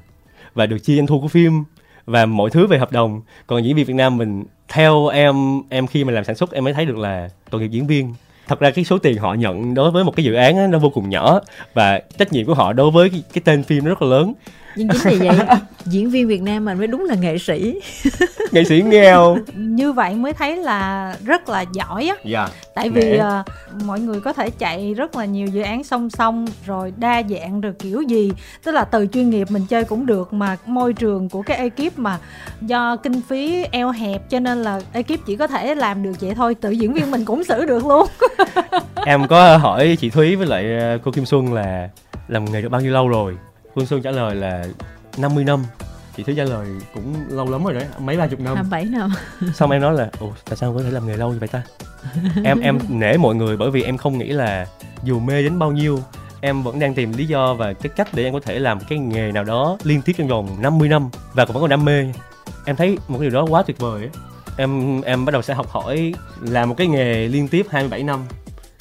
[0.55, 1.65] Và được chia doanh thu của phim
[2.07, 3.21] và mọi thứ về hợp đồng.
[3.47, 6.65] Còn diễn viên Việt Nam mình theo em em khi mà làm sản xuất em
[6.65, 8.15] mới thấy được là tội nghiệp diễn viên.
[8.49, 10.79] Thật ra cái số tiền họ nhận đối với một cái dự án á, nó
[10.79, 11.41] vô cùng nhỏ
[11.75, 14.33] và trách nhiệm của họ đối với cái, cái tên phim nó rất là lớn
[14.77, 15.39] nhưng chính vì vậy
[15.85, 17.81] diễn viên Việt Nam mình mới đúng là nghệ sĩ.
[18.53, 19.37] Nghệ sĩ nghèo.
[19.55, 22.15] Như vậy mới thấy là rất là giỏi á.
[22.25, 26.11] Dạ tại vì uh, mọi người có thể chạy rất là nhiều dự án song
[26.11, 28.33] song rồi đa dạng rồi kiểu gì.
[28.65, 31.99] Tức là từ chuyên nghiệp mình chơi cũng được mà môi trường của cái ekip
[31.99, 32.19] mà
[32.61, 36.35] do kinh phí eo hẹp cho nên là ekip chỉ có thể làm được vậy
[36.35, 36.55] thôi.
[36.55, 38.07] Tự diễn viên mình cũng xử được luôn.
[39.07, 41.89] Em có hỏi chị Thúy với lại ờ, cô Kim Xuân là
[42.29, 43.37] làm nghề được bao nhiêu lâu rồi
[43.75, 44.65] Phương Xuân trả lời là
[45.17, 45.65] 50 năm.
[46.17, 48.55] Chị Thúy trả lời cũng lâu lắm rồi đấy mấy ba chục năm.
[48.55, 49.11] 27 năm.
[49.55, 51.63] Xong em nói là ồ tại sao có thể làm nghề lâu như vậy ta?
[52.45, 54.67] Em em nể mọi người bởi vì em không nghĩ là
[55.05, 56.03] dù mê đến bao nhiêu
[56.41, 58.99] em vẫn đang tìm lý do và cái cách để em có thể làm cái
[58.99, 62.13] nghề nào đó liên tiếp trong vòng 50 năm và cũng vẫn còn đam mê.
[62.67, 64.11] Em thấy một cái điều đó quá tuyệt vời ấy.
[64.57, 68.21] em em bắt đầu sẽ học hỏi làm một cái nghề liên tiếp 27 năm.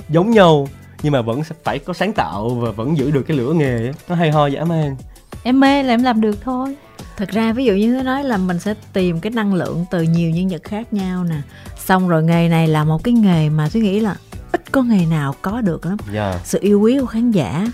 [0.10, 0.68] Giống nhau
[1.04, 4.16] nhưng mà vẫn phải có sáng tạo và vẫn giữ được cái lửa nghề nó
[4.16, 4.96] hay ho dã man
[5.44, 6.76] em mê là em làm được thôi.
[7.18, 10.02] Thật ra ví dụ như thế nói là mình sẽ tìm cái năng lượng từ
[10.02, 11.42] nhiều nhân vật khác nhau nè.
[11.78, 14.16] Xong rồi nghề này là một cái nghề mà tôi nghĩ là
[14.52, 15.98] ít có nghề nào có được lắm.
[16.14, 16.36] Yeah.
[16.36, 16.40] Dạ.
[16.44, 17.68] sự yêu quý của khán giả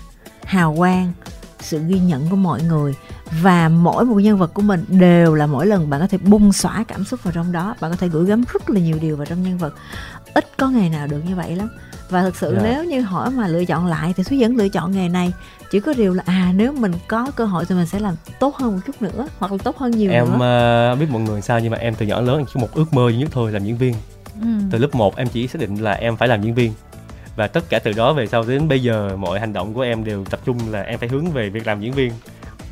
[0.44, 1.12] hào quang
[1.60, 2.94] sự ghi nhận của mọi người.
[3.42, 6.52] Và mỗi một nhân vật của mình đều là mỗi lần bạn có thể bung
[6.52, 7.74] xóa cảm xúc vào trong đó.
[7.80, 9.74] Bạn có thể gửi gắm rất là nhiều điều vào trong nhân vật.
[10.34, 11.68] Ít có nghề nào được như vậy lắm
[12.10, 12.64] và thực sự yeah.
[12.64, 12.70] Dạ.
[12.70, 15.32] nếu như hỏi mà lựa chọn lại thì Thúy vẫn lựa chọn nghề này
[15.70, 18.56] chỉ có điều là à nếu mình có cơ hội thì mình sẽ làm tốt
[18.56, 20.92] hơn một chút nữa hoặc là tốt hơn nhiều em nữa.
[20.92, 23.10] uh, biết mọi người sao nhưng mà em từ nhỏ lớn chỉ một ước mơ
[23.10, 23.94] duy nhất thôi làm diễn viên
[24.40, 24.48] ừ.
[24.70, 26.72] từ lớp 1 em chỉ xác định là em phải làm diễn viên
[27.36, 30.04] và tất cả từ đó về sau đến bây giờ mọi hành động của em
[30.04, 32.12] đều tập trung là em phải hướng về việc làm diễn viên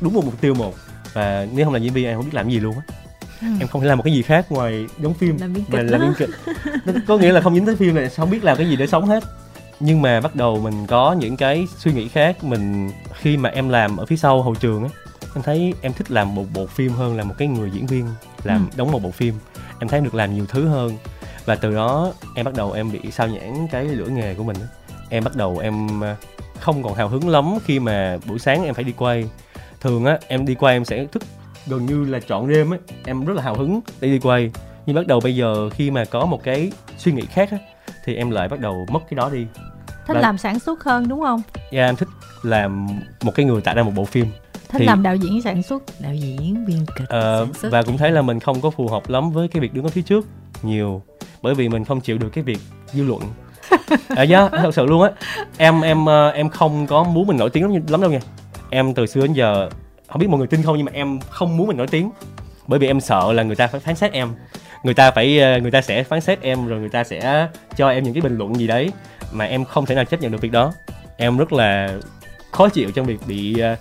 [0.01, 0.73] đúng một mục tiêu một
[1.13, 3.04] và nếu không làm diễn viên em không biết làm gì luôn á
[3.41, 3.47] ừ.
[3.59, 6.01] em không thể làm một cái gì khác ngoài đóng phim làm biên kịch, làm
[6.01, 6.29] biên kịch.
[7.07, 9.05] có nghĩa là không dính tới phim này không biết làm cái gì để sống
[9.05, 9.23] hết.
[9.79, 12.43] Nhưng mà bắt đầu mình có những cái suy nghĩ khác.
[12.43, 14.91] Mình khi mà em làm ở phía sau hậu trường ấy
[15.35, 18.05] em thấy em thích làm một bộ phim hơn là một cái người diễn viên
[18.43, 18.75] làm ừ.
[18.77, 19.33] đóng một bộ phim.
[19.79, 20.97] Em thấy được làm nhiều thứ hơn.
[21.45, 24.57] Và từ đó em bắt đầu em bị sao nhãn cái lửa nghề của mình
[25.09, 26.15] em bắt đầu em à,
[26.59, 29.29] không còn hào hứng lắm khi mà buổi sáng em phải đi quay.
[29.81, 31.23] Thường á em đi quay em sẽ thức
[31.67, 32.79] gần như là chọn đêm ấy.
[33.05, 34.51] Em rất là hào hứng để đi quay.
[34.85, 37.57] Nhưng bắt đầu bây giờ khi mà có một cái suy nghĩ khác á
[38.05, 39.45] thì em lại bắt đầu mất cái đó đi.
[40.07, 40.21] Thích là...
[40.21, 41.41] làm sản xuất hơn đúng không?
[41.71, 42.09] Dạ yeah, em thích
[42.43, 42.87] làm
[43.23, 44.25] một cái người tạo ra một bộ phim.
[44.53, 44.85] Thích thì...
[44.85, 48.39] làm đạo diễn sản xuất đạo diễn biên kịch ờ, và cũng thấy là mình
[48.39, 50.25] không có phù hợp lắm với cái việc đứng ở phía trước
[50.63, 51.01] nhiều
[51.41, 52.59] bởi vì mình không chịu được cái việc
[52.93, 53.21] dư luận.
[54.15, 55.09] À dạ thật sự luôn á.
[55.57, 58.19] Em em ờ, em không có muốn mình nổi tiếng lắm, lắm đâu nha.
[58.69, 59.69] Em từ xưa đến giờ
[60.07, 62.11] không biết mọi người tin không nhưng mà em không muốn mình nổi tiếng.
[62.67, 64.29] Bởi vì em sợ là người ta phải phán xét em.
[64.83, 67.89] Người ta phải ờ, người ta sẽ phán xét em rồi người ta sẽ cho
[67.89, 68.91] em những cái bình luận gì đấy
[69.31, 70.73] mà em không thể nào chấp nhận được việc đó.
[71.17, 71.97] Em rất là
[72.51, 73.75] khó chịu trong việc bị ờ,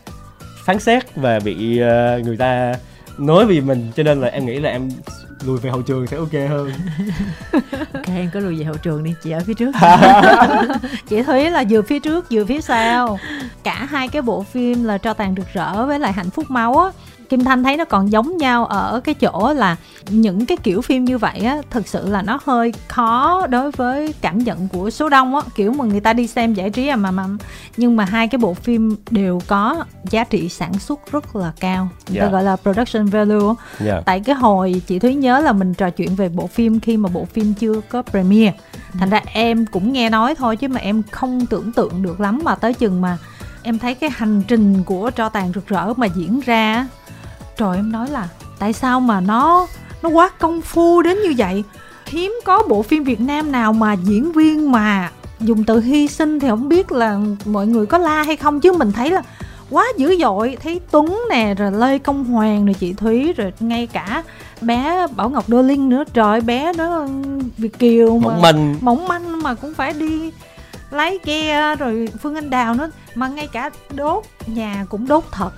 [0.64, 2.74] phán xét và bị ờ, người ta
[3.18, 4.90] nói vì mình cho nên là em nghĩ là em
[5.46, 6.72] lùi về hậu trường sẽ ok hơn.
[7.94, 9.72] Ok em có lùi về hậu trường đi chị ở phía trước.
[11.08, 13.18] Chị thúy là vừa phía trước vừa phía sau.
[13.62, 16.78] Cả hai cái bộ phim là cho tàn rực rỡ với lại hạnh phúc máu
[16.78, 16.90] á
[17.34, 19.76] Kim Thanh thấy nó còn giống nhau ở cái chỗ là
[20.08, 24.14] những cái kiểu phim như vậy á thực sự là nó hơi khó đối với
[24.20, 26.96] cảm nhận của số đông á kiểu mà người ta đi xem giải trí à
[26.96, 27.26] mà mà
[27.76, 31.88] nhưng mà hai cái bộ phim đều có giá trị sản xuất rất là cao
[32.08, 32.20] người yeah.
[32.20, 32.32] ta dạ.
[32.32, 33.56] gọi là production value yeah.
[33.80, 34.00] Dạ.
[34.06, 37.08] tại cái hồi chị Thúy nhớ là mình trò chuyện về bộ phim khi mà
[37.08, 38.54] bộ phim chưa có premiere
[38.92, 42.40] thành ra em cũng nghe nói thôi chứ mà em không tưởng tượng được lắm
[42.44, 43.18] mà tới chừng mà
[43.62, 46.86] em thấy cái hành trình của tro tàn rực rỡ mà diễn ra
[47.56, 48.28] trời em nói là
[48.58, 49.66] tại sao mà nó
[50.02, 51.64] nó quá công phu đến như vậy?
[52.06, 56.40] Hiếm có bộ phim việt nam nào mà diễn viên mà dùng từ hy sinh
[56.40, 58.60] thì không biết là mọi người có la hay không.
[58.60, 59.22] Chứ mình thấy là
[59.70, 60.56] quá dữ dội.
[60.62, 64.22] Thấy tuấn nè rồi lê công hoàng rồi chị thúy rồi ngay cả
[64.60, 66.04] bé bảo ngọc đô linh nữa.
[66.14, 67.06] Trời bé đó
[67.58, 68.76] việt kiều mà mỏng manh.
[68.80, 70.30] mỏng manh mà cũng phải đi
[70.90, 72.90] lấy ghe rồi phương anh đào nữa.
[73.14, 75.50] Mà ngay cả đốt nhà cũng đốt thật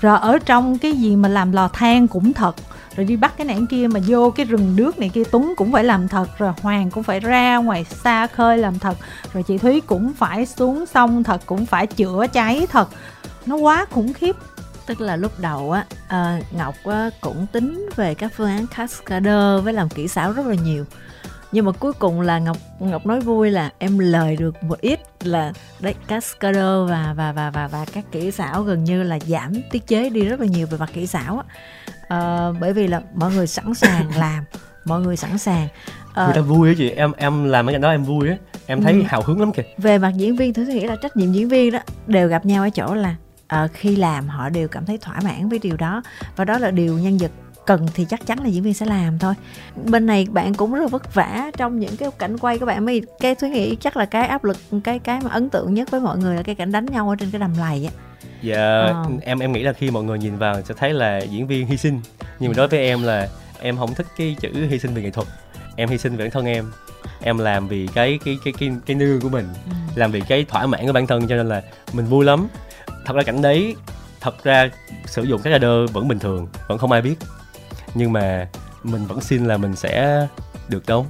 [0.00, 2.56] rồi ở trong cái gì mà làm lò than cũng thật.
[2.96, 5.72] Rồi đi bắt cái nạn kia mà vô cái rừng nước này kia tuấn cũng
[5.72, 8.96] phải làm thật rồi hoàng cũng phải ra ngoài xa khơi làm thật.
[9.32, 12.88] Rồi chị thúy cũng phải xuống sông thật cũng phải chữa cháy thật.
[13.46, 14.36] Nó quá khủng khiếp.
[14.86, 19.64] Tức là lúc đầu á à, ngọc á, cũng tính về các phương án cascader
[19.64, 20.84] với làm kỹ xảo rất là nhiều
[21.52, 25.00] nhưng mà cuối cùng là ngọc ngọc nói vui là em lời được một ít
[25.22, 29.52] là đấy cascader và và và và và các kỹ xảo gần như là giảm
[29.70, 31.44] tiết chế đi rất là nhiều về mặt kỹ xảo á.
[32.08, 34.44] À, bởi vì là mọi người sẵn sàng làm
[34.84, 35.68] mọi người sẵn sàng.
[36.14, 38.36] À, người ta vui á chị em em làm cái đó em vui á.
[38.66, 39.02] Em thấy ừ.
[39.06, 39.62] hào hứng lắm kìa.
[39.78, 42.62] Về mặt diễn viên tôi nghĩ là trách nhiệm diễn viên đó đều gặp nhau
[42.62, 43.14] ở chỗ là
[43.64, 46.02] uh, khi làm họ đều cảm thấy thỏa mãn với điều đó.
[46.36, 47.30] Và đó là điều nhân vật
[47.68, 49.34] cần thì chắc chắn là diễn viên sẽ làm thôi.
[49.84, 52.84] Bên này bạn cũng rất là vất vả trong những cái cảnh quay các bạn.
[52.84, 55.90] Mới cái tôi nghĩ chắc là cái áp lực cái cái mà ấn tượng nhất
[55.90, 57.92] với mọi người là cái cảnh đánh nhau ở trên cái đầm lầy á.
[58.42, 59.06] Dạ ờ.
[59.22, 61.76] em em nghĩ là khi mọi người nhìn vào sẽ thấy là diễn viên hy
[61.76, 62.00] sinh.
[62.38, 63.28] Nhưng mà đối với em là
[63.60, 65.28] em không thích cái chữ hy sinh vì nghệ thuật.
[65.76, 66.64] Em hy sinh vì bản thân em.
[67.22, 69.48] Em làm vì cái cái cái cái cái nương của mình.
[69.66, 69.72] Ừ.
[69.94, 71.62] làm vì cái thỏa mãn của bản thân cho nên là
[71.92, 72.48] mình vui lắm.
[73.04, 73.74] Thật ra cảnh đấy
[74.20, 74.70] thật ra
[75.06, 77.14] sử dụng cái rider vẫn bình thường vẫn không ai biết
[77.98, 78.48] nhưng mà
[78.82, 80.26] mình vẫn xin là mình sẽ
[80.68, 81.06] được đóng.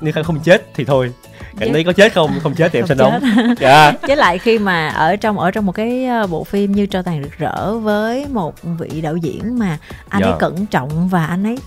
[0.00, 1.12] Nếu không chết thì thôi.
[1.58, 2.30] Cảnh đấy có chết không?
[2.42, 3.20] Không chết thì em sẽ đóng.
[3.60, 3.92] dạ.
[4.02, 7.02] Với lại khi mà ở trong ở trong một cái ờ, bộ phim như cho
[7.02, 9.78] tàn rực rỡ với một vị đạo diễn mà
[10.08, 10.30] anh dạ.
[10.30, 11.58] ấy cẩn trọng và anh ấy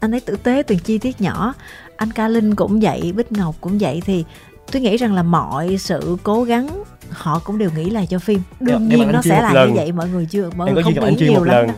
[0.00, 1.54] anh ấy tử tế từng chi tiết nhỏ.
[1.96, 4.24] Anh ca linh cũng vậy bích ngọc cũng vậy thì
[4.72, 8.42] tôi nghĩ rằng là mọi sự cố gắng họ cũng đều nghĩ là cho phim.
[8.60, 9.68] Đương dạ, nhiên nó sẽ là lần.
[9.68, 11.66] như vậy mọi người chưa mọi em người không nghĩ nhiều lắm.
[11.66, 11.76] lần.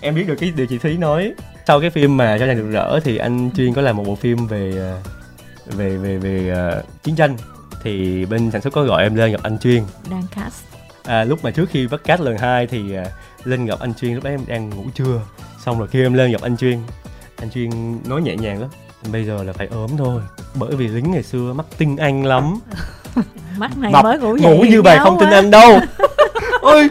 [0.00, 1.32] em biết được cái điều chị thúy nói
[1.66, 4.14] sau cái phim mà cho nàng được rỡ thì anh chuyên có làm một bộ
[4.14, 4.98] phim về ờ,
[5.66, 7.36] về về về uh, chiến tranh.
[7.82, 9.82] Thì bên sản xuất có gọi em lên gặp anh chuyên.
[10.10, 10.64] Đang cast.
[11.04, 13.06] À, lúc mà trước khi bắt cast lần hai thì uh,
[13.46, 15.20] lên gặp anh chuyên lúc đó em đang ngủ trưa.
[15.64, 16.78] Xong rồi khi em lên gặp anh chuyên
[17.36, 18.70] anh chuyên nói nhẹ nhàng lắm.
[19.12, 20.22] Bây giờ là phải ốm thôi
[20.54, 22.60] bởi vì lính ngày xưa mắc tinh anh lắm.
[23.58, 25.80] Mắt này Mập, mới ngủ dậy ngủ như vậy không tinh anh đâu.
[26.60, 26.88] Ôi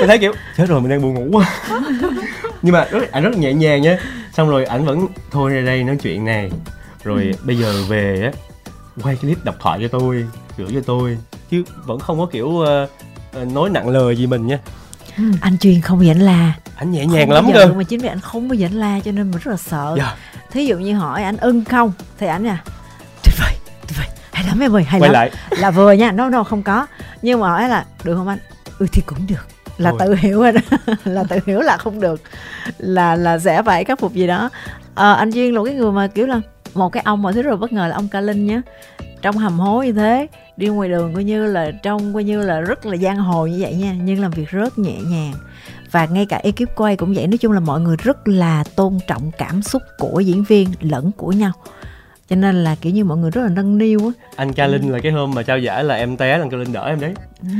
[0.00, 1.46] mình thấy kiểu chết rồi mình đang buồn ngủ quá
[2.62, 3.96] nhưng mà rất ảnh rất nhẹ nhàng nhá
[4.32, 6.50] xong rồi ảnh vẫn thôi ra đây nói chuyện này
[7.04, 7.32] rồi ừ.
[7.44, 8.30] bây giờ về á
[9.02, 11.18] quay clip đọc thoại cho tôi gửi cho tôi
[11.50, 14.58] chứ vẫn không có kiểu uh, nói nặng lời gì mình nha
[15.16, 15.24] ừ.
[15.40, 18.48] anh chuyên không dẫn la anh nhẹ nhàng lắm cơ mà chính vì anh không
[18.48, 19.98] bao dẫn la cho nên mình rất là sợ yeah.
[19.98, 20.16] Dạ.
[20.50, 22.64] thí dụ như hỏi anh ưng không thì anh à
[23.24, 23.52] tuyệt vời
[23.88, 25.30] tuyệt vời hay lắm em ơi hay Quay lắm lại.
[25.50, 26.86] là vừa nha nó no, no, không có
[27.22, 28.38] nhưng mà hỏi là được không anh
[28.78, 29.98] ừ thì cũng được là Ôi.
[30.00, 30.60] tự hiểu rồi đó.
[31.04, 32.20] Là tự hiểu là không được.
[32.78, 34.50] Là là sẽ phải khắc phục gì đó.
[34.94, 36.40] À, anh duyên là cái người mà kiểu là
[36.74, 38.60] một cái ông mà thứ rồi bất ngờ là ông ca linh nhé
[39.22, 40.26] trong hầm hố như thế
[40.56, 43.58] đi ngoài đường coi như là trong coi như là rất là giang hồ như
[43.60, 45.32] vậy nha nhưng làm việc rất nhẹ nhàng.
[45.90, 48.98] Và ngay cả ekip quay cũng vậy nói chung là mọi người rất là tôn
[49.06, 51.52] trọng cảm xúc của diễn viên lẫn của nhau
[52.30, 54.12] cho nên là kiểu như mọi người rất là nâng niu á.
[54.36, 56.72] Anh ca linh là cái hôm mà trao giải là em té anh ca linh
[56.72, 57.14] đỡ em đấy.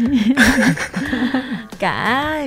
[1.78, 2.46] Cả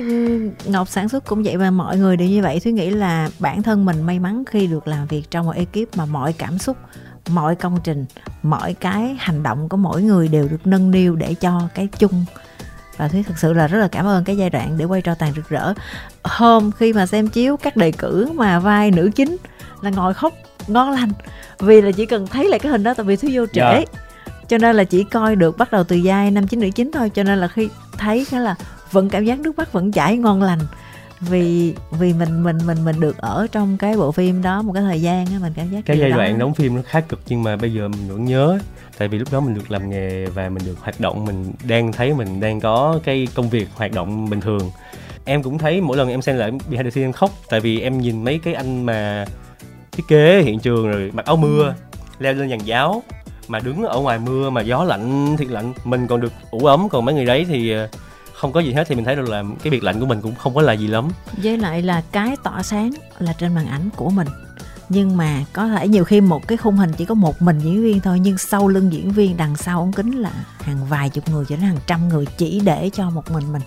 [0.64, 2.60] ngọc sản xuất cũng vậy và mọi người đều như vậy.
[2.60, 5.96] Thúy nghĩ là bản thân mình may mắn khi được làm việc trong một ekip
[5.96, 6.76] mà mọi cảm xúc
[7.28, 8.04] mọi công trình
[8.42, 12.24] mọi cái hành động của mỗi người đều được nâng niu để cho cái chung.
[12.96, 15.14] Và thúy thực sự là rất là cảm ơn cái giai đoạn để quay cho
[15.14, 15.74] tàn rực rỡ.
[16.24, 19.36] Hôm khi mà xem chiếu các đề cử mà vai nữ chính
[19.84, 20.34] là ngồi khóc
[20.66, 21.10] ngon lành
[21.58, 23.84] vì là chỉ cần thấy lại cái hình đó tại vì thúy vô trễ yeah.
[24.26, 24.32] Dạ.
[24.48, 27.10] cho nên là chỉ coi được bắt đầu từ giai năm chín nữ chính thôi
[27.14, 27.68] cho nên là khi
[27.98, 28.54] thấy cái là
[28.90, 30.58] vẫn cảm giác nước mắt vẫn chảy ngon lành
[31.20, 34.82] vì vì mình mình mình mình được ở trong cái bộ phim đó một cái
[34.82, 36.16] thời gian á mình cảm giác cái giai đó.
[36.16, 38.58] đoạn đóng phim nó khá cực nhưng mà bây giờ mình vẫn nhớ
[38.98, 41.92] tại vì lúc đó mình được làm nghề và mình được hoạt động mình đang
[41.92, 44.70] thấy mình đang có cái công việc hoạt động bình thường
[45.24, 47.80] em cũng thấy mỗi lần em xem lại behind the scene em khóc tại vì
[47.80, 49.24] em nhìn mấy cái anh mà
[49.96, 51.72] thiết kế hiện trường rồi mặc áo mưa ừ.
[52.18, 53.02] leo lên dàn giáo
[53.48, 56.88] mà đứng ở ngoài mưa mà gió lạnh thiệt lạnh mình còn được ủ ấm
[56.88, 57.88] còn mấy người đấy thì ờ,
[58.32, 60.34] không có gì hết thì mình thấy được là cái việc lạnh của mình cũng
[60.34, 61.08] không có là gì lắm
[61.42, 64.28] với lại là cái tỏa sáng là trên màn ảnh của mình
[64.88, 67.82] nhưng mà có thể nhiều khi một cái khung hình chỉ có một mình diễn
[67.82, 70.30] viên thôi nhưng sau lưng diễn viên đằng sau ống kính là
[70.60, 73.62] hàng vài chục người cho đến hàng trăm người chỉ để cho một mình mình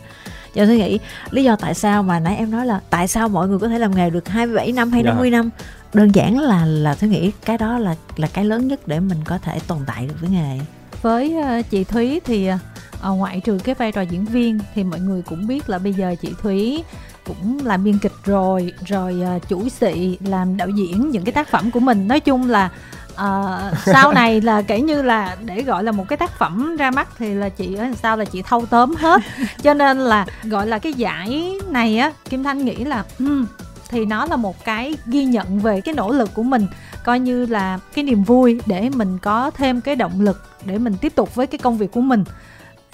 [0.54, 1.00] cho tôi nghĩ
[1.32, 3.80] lý do tại sao mà nãy em nói là tại sao mọi người có thể
[3.80, 5.06] làm nghề được 27 năm hay yeah.
[5.06, 5.12] Dạ.
[5.12, 5.50] 50 năm
[5.94, 9.18] đơn giản là là tôi nghĩ cái đó là là cái lớn nhất để mình
[9.26, 10.60] có thể tồn tại được với nghề.
[11.02, 15.00] Với uh, chị Thúy thì uh, ngoại trừ cái vai trò diễn viên thì mọi
[15.00, 16.84] người cũng biết là bây giờ chị Thúy
[17.26, 19.16] cũng làm biên kịch rồi rồi
[19.48, 22.08] chủ sĩ làm đạo diễn những cái tác phẩm của mình.
[22.08, 22.70] Nói chung là
[23.14, 26.92] uh, sau này là kể như là để gọi là một cái tác phẩm ra
[26.92, 29.22] mắt thì là chị ở sao là chị thâu tóm hết.
[29.64, 33.46] Cho nên là gọi là cái giải này á kim thanh nghĩ là um,
[33.90, 36.68] thì nó là một cái ghi nhận về cái nỗ lực của mình
[37.04, 40.94] coi như là cái niềm vui để mình có thêm cái động lực để mình
[41.02, 42.24] tiếp tục với cái công việc của mình.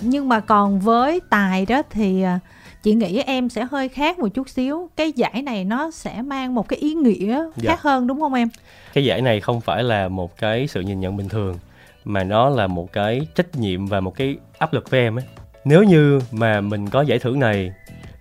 [0.01, 2.39] Nhưng mà còn với tài đó thì à,
[2.83, 4.89] chị nghĩ em sẽ hơi khác một chút xíu.
[4.95, 7.71] Cái giải này nó sẽ mang một cái ý nghĩa dạ.
[7.71, 8.49] khác hơn đúng không em?
[8.93, 11.57] Cái giải này không phải là một cái sự nhìn nhận bình thường
[12.05, 15.25] mà nó là một cái trách nhiệm và một cái áp lực với em ấy.
[15.65, 17.71] Nếu như mà mình có giải thưởng này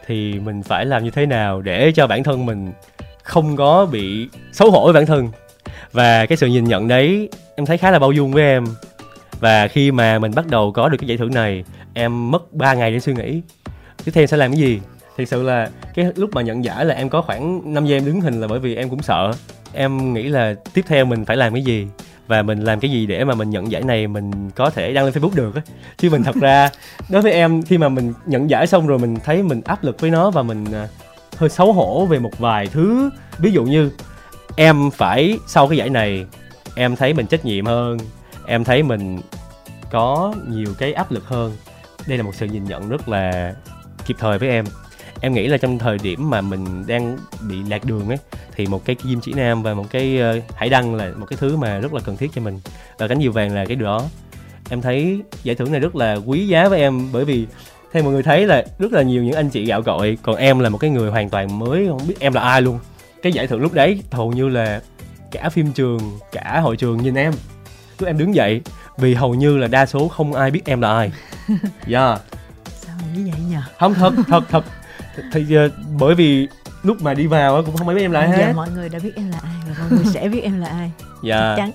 [0.06, 2.72] thì mình phải làm như thế nào để cho bản thân mình
[3.22, 5.28] không có bị xấu hổ với bản thân?
[5.92, 8.64] Và cái sự nhìn nhận đấy, em thấy khá là bao dung với em.
[9.40, 12.74] Và khi mà mình bắt đầu có được cái giải thưởng này, em mất 3
[12.74, 13.42] ngày để suy nghĩ.
[14.04, 14.80] Tiếp theo sẽ làm cái gì?
[15.16, 18.06] Thực sự là cái lúc mà nhận giải là em có khoảng 5 giây em
[18.06, 19.32] đứng hình là bởi vì em cũng sợ.
[19.72, 21.86] Em nghĩ là tiếp theo mình phải làm cái gì?
[22.26, 25.04] Và mình làm cái gì để mà mình nhận giải này mình có thể đăng
[25.04, 25.62] lên facebook được á.
[25.98, 26.70] Chứ mình thật ra,
[27.08, 30.00] đối với em, khi mà mình nhận giải xong rồi mình thấy mình áp lực
[30.00, 30.88] với nó và mình à,
[31.36, 33.10] hơi xấu hổ về một vài thứ.
[33.38, 33.90] Ví dụ như,
[34.56, 36.26] em phải, sau cái giải này,
[36.76, 37.98] em thấy mình trách nhiệm hơn,
[38.46, 39.20] em thấy mình
[39.90, 41.56] có nhiều cái áp lực hơn.
[42.06, 43.54] Đây là một sự nhìn nhận rất là
[44.06, 44.64] kịp thời với em
[45.22, 47.18] em nghĩ là trong thời điểm mà mình đang
[47.48, 48.18] bị lạc đường ấy
[48.56, 51.36] thì một cái kim chỉ nam và một cái uh, hải đăng là một cái
[51.40, 52.60] thứ mà rất là cần thiết cho mình.
[52.98, 54.04] Và cánh diều vàng là cái điều đó.
[54.70, 57.46] Em thấy giải thưởng này rất là quý giá với em bởi vì
[57.92, 60.58] theo mọi người thấy là rất là nhiều những anh chị gạo cội còn em
[60.58, 62.78] là một cái người hoàn toàn mới không biết em là ai luôn.
[63.22, 64.82] Cái giải thưởng lúc đấy hầu như là
[65.30, 67.32] cả phim trường cả hội trường nhìn em.
[67.98, 68.60] Lúc em đứng dậy
[68.98, 71.12] vì hầu như là đa số không ai biết em là ai.
[71.86, 72.20] Dạ yeah.
[72.64, 73.62] sao như vậy nhờ?
[73.78, 74.64] Không thật thật thật
[75.32, 76.48] thì uh, bởi vì
[76.82, 78.36] lúc mà đi vào cũng không ai biết em là ai hết.
[78.38, 80.66] dạ mọi người đã biết em là ai và mọi người sẽ biết em là
[80.66, 80.90] ai
[81.22, 81.54] dạ.
[81.56, 81.70] chắc chắn.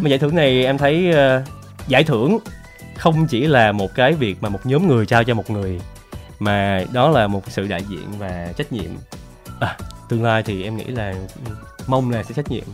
[0.00, 1.48] Mà giải thưởng này em thấy uh,
[1.88, 2.38] giải thưởng
[2.96, 5.80] không chỉ là một cái việc mà một nhóm người trao cho một người
[6.38, 8.90] mà đó là một sự đại diện và trách nhiệm.
[9.60, 9.76] À,
[10.08, 11.14] tương lai thì em nghĩ là
[11.86, 12.64] mong là sẽ trách nhiệm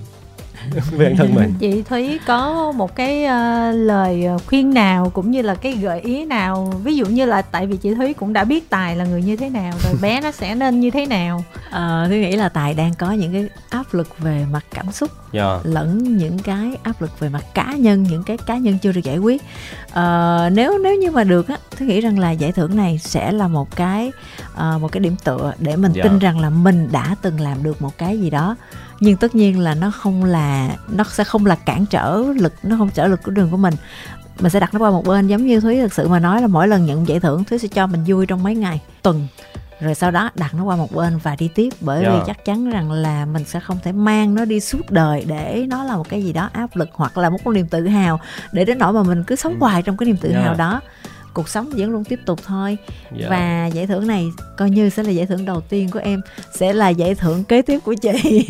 [0.91, 5.43] với bản thân mình chị thúy có một cái uh, lời khuyên nào cũng như
[5.43, 8.45] là cái gợi ý nào ví dụ như là tại vì chị thúy cũng đã
[8.45, 11.45] biết tài là người như thế nào rồi bé nó sẽ nên như thế nào
[11.71, 15.11] à, thúy nghĩ là tài đang có những cái áp lực về mặt cảm xúc
[15.33, 15.47] yeah.
[15.65, 15.71] Dạ.
[15.71, 19.05] lẫn những cái áp lực về mặt cá nhân những cái cá nhân chưa được
[19.05, 19.43] giải quyết
[19.93, 23.33] à, nếu nếu như mà được á thúy nghĩ rằng là giải thưởng này sẽ
[23.33, 24.13] là một cái
[24.53, 25.97] uh, một cái điểm tựa để mình yeah.
[25.97, 26.03] Dạ.
[26.03, 28.57] tin rằng là mình đã từng làm được một cái gì đó
[29.01, 32.77] nhưng tất nhiên là nó không là nó sẽ không là cản trở lực nó
[32.77, 33.75] không trở lực của đường của mình
[34.41, 36.47] mình sẽ đặt nó qua một bên giống như thúy thực sự mà nói là
[36.47, 39.27] mỗi lần nhận giải thưởng thúy sẽ cho mình vui trong mấy ngày tuần
[39.81, 42.13] rồi sau đó đặt nó qua một bên và đi tiếp bởi yeah.
[42.13, 42.25] vì dạ.
[42.27, 45.85] chắc chắn rằng là mình sẽ không thể mang nó đi suốt đời để nó
[45.85, 48.21] là một cái gì đó áp lực hoặc là một niềm tự hào
[48.53, 49.59] để đến nỗi mà mình cứ sống ừ.
[49.61, 50.45] hoài trong cái niềm tự yeah.
[50.45, 50.59] hào dạ.
[50.59, 50.81] đó
[51.35, 52.77] cuộc sống vẫn luôn tiếp tục thôi.
[53.11, 53.21] Yeah.
[53.21, 53.27] Dạ.
[53.31, 54.27] và giải thưởng này
[54.57, 56.21] coi như sẽ là giải thưởng đầu tiên của em
[56.55, 58.47] sẽ là giải thưởng kế tiếp của chị.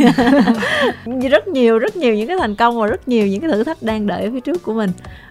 [1.31, 3.83] Rất nhiều rất nhiều những cái thành công và rất nhiều những cái thử thách
[3.83, 4.91] đang đợi ở phía trước của mình.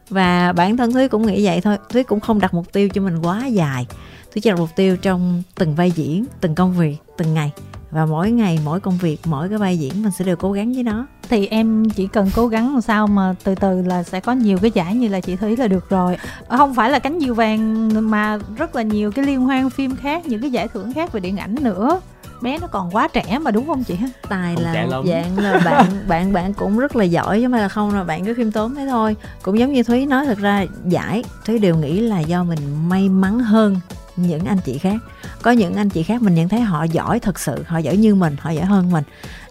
[0.09, 1.77] Và bản thân thúy cũng nghĩ vậy thôi.
[1.89, 3.87] Thúy cũng không đặt mục tiêu cho mình quá dài.
[4.33, 7.51] Thúy chỉ đặt mục tiêu trong từng vai diễn từng công việc từng ngày
[7.91, 10.73] và mỗi ngày mỗi công việc mỗi cái vai diễn mình sẽ đều cố gắng
[10.73, 11.05] với nó.
[11.29, 14.57] Thì em chỉ cần cố gắng làm sao mà từ từ là sẽ có nhiều
[14.61, 16.17] cái giải như là chị thúy là được rồi.
[16.49, 20.25] Không phải là cánh diều vàng mà rất là nhiều cái liên hoan phim khác
[20.25, 21.99] những cái giải thưởng khác về điện ảnh nữa.
[22.41, 23.97] Bé nó còn quá trẻ mà đúng không chị?
[24.29, 27.57] Tài không là một dạng là bạn bạn bạn cũng rất là giỏi chứ mà
[27.57, 29.15] là không là bạn cứ khiêm tốn thế thôi.
[29.41, 32.59] Cũng giống như thúy nói thật ra giải thúy đều nghĩ là do mình
[32.89, 33.79] may mắn hơn
[34.17, 34.95] những anh chị khác.
[35.41, 38.15] Có những anh chị khác mình nhận thấy họ giỏi thật sự, họ giỏi như
[38.15, 39.03] mình, họ giỏi hơn mình.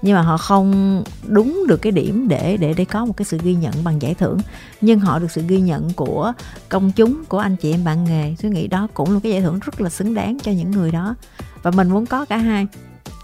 [0.03, 3.39] Nhưng mà họ không đúng được cái điểm để để để có một cái sự
[3.43, 4.39] ghi nhận bằng giải thưởng.
[4.81, 6.33] Nhưng họ được sự ghi nhận của
[6.69, 8.35] công chúng, của anh chị em bạn nghề.
[8.43, 10.91] Tôi nghĩ đó cũng là cái giải thưởng rất là xứng đáng cho những người
[10.91, 11.15] đó.
[11.63, 12.67] Và mình muốn có cả hai.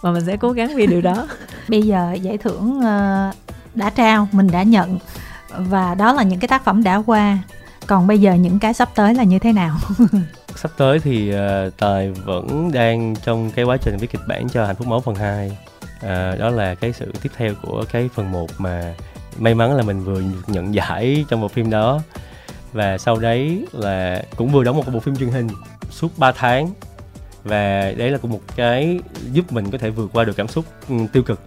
[0.01, 1.26] Và mình sẽ cố gắng vì điều đó.
[1.68, 3.30] Bây giờ giải thưởng ờ,
[3.74, 4.99] đã trao, mình đã nhận.
[5.59, 7.38] Và đó là những cái tác phẩm đã qua.
[7.86, 9.78] Còn bây giờ những cái sắp tới là như thế nào?
[10.57, 14.66] sắp tới thì uh, tài vẫn đang trong cái quá trình viết kịch bản cho
[14.66, 15.57] hạnh phúc máu phần 2 uh,
[16.03, 18.94] ờ, đó là cái sự tiếp theo của cái phần 1 mà
[19.38, 22.00] may mắn là mình vừa nhận giải trong bộ phim đó.
[22.72, 25.48] Và sau đấy là cũng vừa đóng một bộ phim truyền hình
[25.90, 26.70] suốt 3 tháng.
[27.44, 29.00] Và đấy là cũng một cái
[29.32, 31.40] giúp mình có thể vượt qua được cảm xúc ừ, tiêu cực.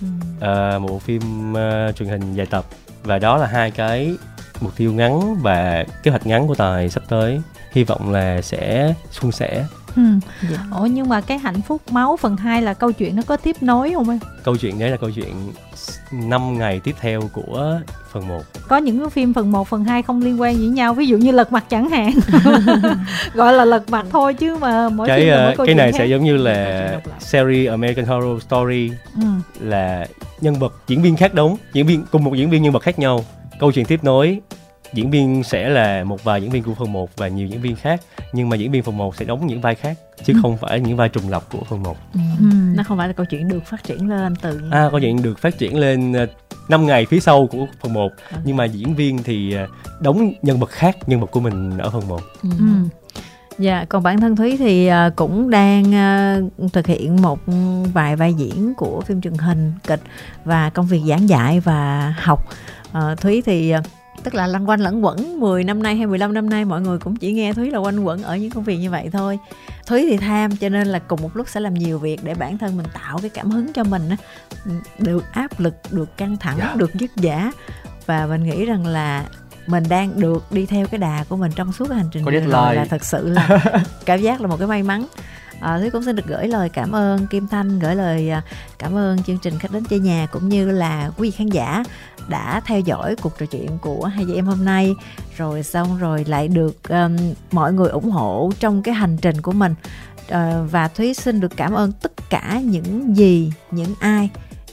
[0.00, 0.06] Ừ.
[0.36, 2.64] uh, một bộ phim uh, truyền hình dài tập.
[3.02, 4.16] Và đó là hai cái
[4.60, 7.40] mục tiêu ngắn và kế hoạch ngắn của tài sắp tới
[7.72, 9.64] hy vọng là sẽ suôn sẻ
[9.96, 10.02] Ừ.
[10.50, 10.58] Dạ.
[10.78, 13.56] Ủa nhưng mà cái hạnh phúc máu phần 2 là câu chuyện nó có tiếp
[13.60, 14.18] nối không em?
[14.44, 15.34] Câu chuyện đấy là câu chuyện
[16.12, 17.80] 5 ngày tiếp theo của
[18.12, 20.94] phần 1 Có những cái phim phần 1, phần 2 không liên quan gì nhau
[20.94, 22.12] Ví dụ như lật mặt chẳng hạn
[23.34, 25.92] Gọi là lật mặt thôi chứ mà mỗi cái, phim là mỗi câu Cái này
[25.92, 25.98] khác.
[25.98, 29.28] sẽ giống như là series American Horror Story ừ.
[29.60, 30.06] Là
[30.40, 32.98] nhân vật diễn viên khác đúng Diễn viên cùng một diễn viên nhân vật khác
[32.98, 33.24] nhau
[33.60, 34.40] Câu chuyện tiếp nối
[34.92, 37.76] diễn viên sẽ là một vài diễn viên của phần 1 và nhiều diễn viên
[37.76, 38.00] khác
[38.32, 40.38] nhưng mà diễn viên phần 1 sẽ đóng những vai khác chứ ừ.
[40.42, 42.20] không phải những vai trùng lập của phần 1 ừ.
[42.38, 42.46] ừ.
[42.74, 45.38] nó không phải là câu chuyện được phát triển lên từ à câu chuyện được
[45.38, 46.28] phát triển lên 5
[46.68, 48.38] ờ, ngày phía sau của phần 1 ừ.
[48.44, 49.66] nhưng mà diễn viên thì ờ,
[50.00, 52.48] đóng nhân vật khác nhân vật của mình ở phần 1 ừ.
[52.58, 52.64] ừ.
[53.58, 55.84] Dạ, còn bản thân Thúy thì ờ, cũng đang
[56.72, 57.38] thực hiện một
[57.92, 60.00] vài vai diễn của phim truyền hình, kịch
[60.44, 62.48] và công việc giảng dạy và học.
[63.20, 63.74] Thúy thì
[64.22, 66.98] tức là lăn quanh lẫn quẩn 10 năm nay hay 15 năm nay mọi người
[66.98, 69.38] cũng chỉ nghe Thúy là quanh quẩn ở những công việc như vậy thôi
[69.86, 72.58] Thúy thì tham cho nên là cùng một lúc sẽ làm nhiều việc để bản
[72.58, 74.16] thân mình tạo cái cảm hứng cho mình á
[74.98, 76.56] được áp lực được căng thẳng.
[76.58, 76.74] Dạ.
[76.76, 77.52] được dứt giả
[78.06, 79.24] và mình nghĩ rằng là
[79.66, 82.40] mình đang được đi theo cái đà của mình trong suốt cái hành trình này
[82.40, 83.48] rồi là thật sự là
[84.04, 85.06] cảm giác là một cái may mắn
[85.60, 88.42] à, Thúy cũng xin được gửi lời cảm ơn Kim Thanh gửi lời à,
[88.78, 91.82] cảm ơn chương trình khách đến chơi nhà cũng như là quý vị khán giả
[92.28, 94.94] đã theo dõi cuộc trò chuyện của hai chị em hôm nay
[95.36, 97.16] rồi xong rồi lại được um,
[97.52, 99.74] mọi người ủng hộ trong cái hành trình của mình
[100.28, 104.30] uh, và Thúy xin được cảm ơn tất cả những gì những ai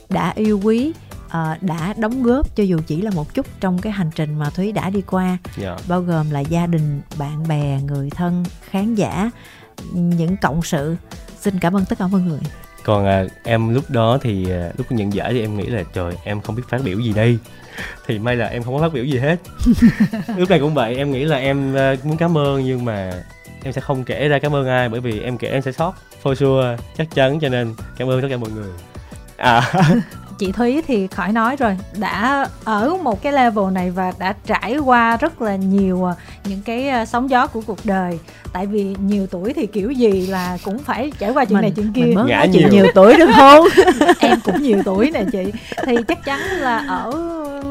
[0.09, 0.93] đã yêu quý
[1.25, 4.49] uh, đã đóng góp cho dù chỉ là một chút trong cái hành trình mà
[4.49, 5.39] Thúy đã đi qua yeah.
[5.57, 5.77] Dạ.
[5.87, 9.31] bao gồm là gia đình bạn bè người thân khán giả
[9.93, 10.95] những cộng sự.
[11.39, 12.39] Xin cảm ơn tất cả mọi người.
[12.83, 16.13] Còn à, em lúc đó thì à, lúc nhận giải thì em nghĩ là trời
[16.23, 17.37] em không biết phát biểu gì đây.
[18.07, 19.39] Thì may là em không có phát biểu gì hết.
[20.37, 23.11] Lúc này cũng vậy em nghĩ là em à, muốn cảm ơn nhưng mà
[23.63, 25.93] em sẽ không kể ra cảm ơn ai bởi vì em kể em sẽ sót
[26.23, 28.71] for sure chắc chắn cho nên cảm ơn tất cả mọi người.
[29.37, 29.73] À
[30.37, 34.77] chị Thúy thì khỏi nói rồi đã ở một cái level này và đã trải
[34.77, 36.15] qua rất là nhiều à,
[36.45, 38.19] những cái à, sóng gió của cuộc đời.
[38.53, 41.71] Tại vì nhiều tuổi thì kiểu gì là cũng phải trải qua chuyện mình, này
[41.75, 42.01] chuyện kia.
[42.01, 42.69] mình Ngã nhiều.
[42.71, 43.65] nhiều tuổi được không?
[44.19, 45.51] Em cũng nhiều tuổi nè chị.
[45.85, 47.11] Thì chắc chắn là ở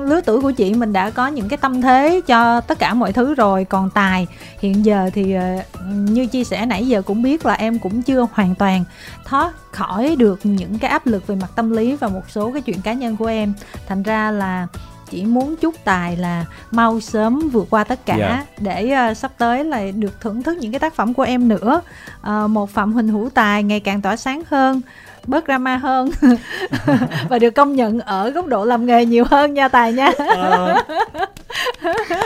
[0.05, 3.13] lứa tuổi của chị mình đã có những cái tâm thế cho tất cả mọi
[3.13, 3.65] thứ rồi.
[3.65, 4.27] Còn tài
[4.59, 5.59] hiện giờ thì à,
[5.89, 8.85] như chia sẻ nãy giờ cũng biết là em cũng chưa hoàn toàn
[9.25, 12.63] thoát khỏi được những cái áp lực về mặt tâm lý và một số cái
[12.63, 13.53] chuyện cá nhân của em.
[13.89, 14.67] Thành ra là
[15.11, 18.31] chỉ muốn chúc tài là mau sớm vượt qua tất cả yeah.
[18.31, 18.45] Dạ.
[18.59, 21.81] để uh, sắp tới là được thưởng thức những cái tác phẩm của em nữa.
[22.21, 24.81] Uh, một phạm huỳnh hữu tài ngày càng tỏa sáng hơn
[25.27, 26.11] bớt drama hơn.
[27.29, 30.13] Và được công nhận ở góc độ làm nghề nhiều hơn nha tài nha.
[30.19, 30.83] À,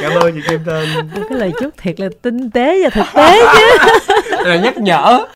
[0.01, 0.89] cảm ơn chị kim tên.
[1.15, 3.95] Cái lời chúc thiệt là tinh tế và thực tế chứ.
[4.45, 5.27] Là nhắc nhở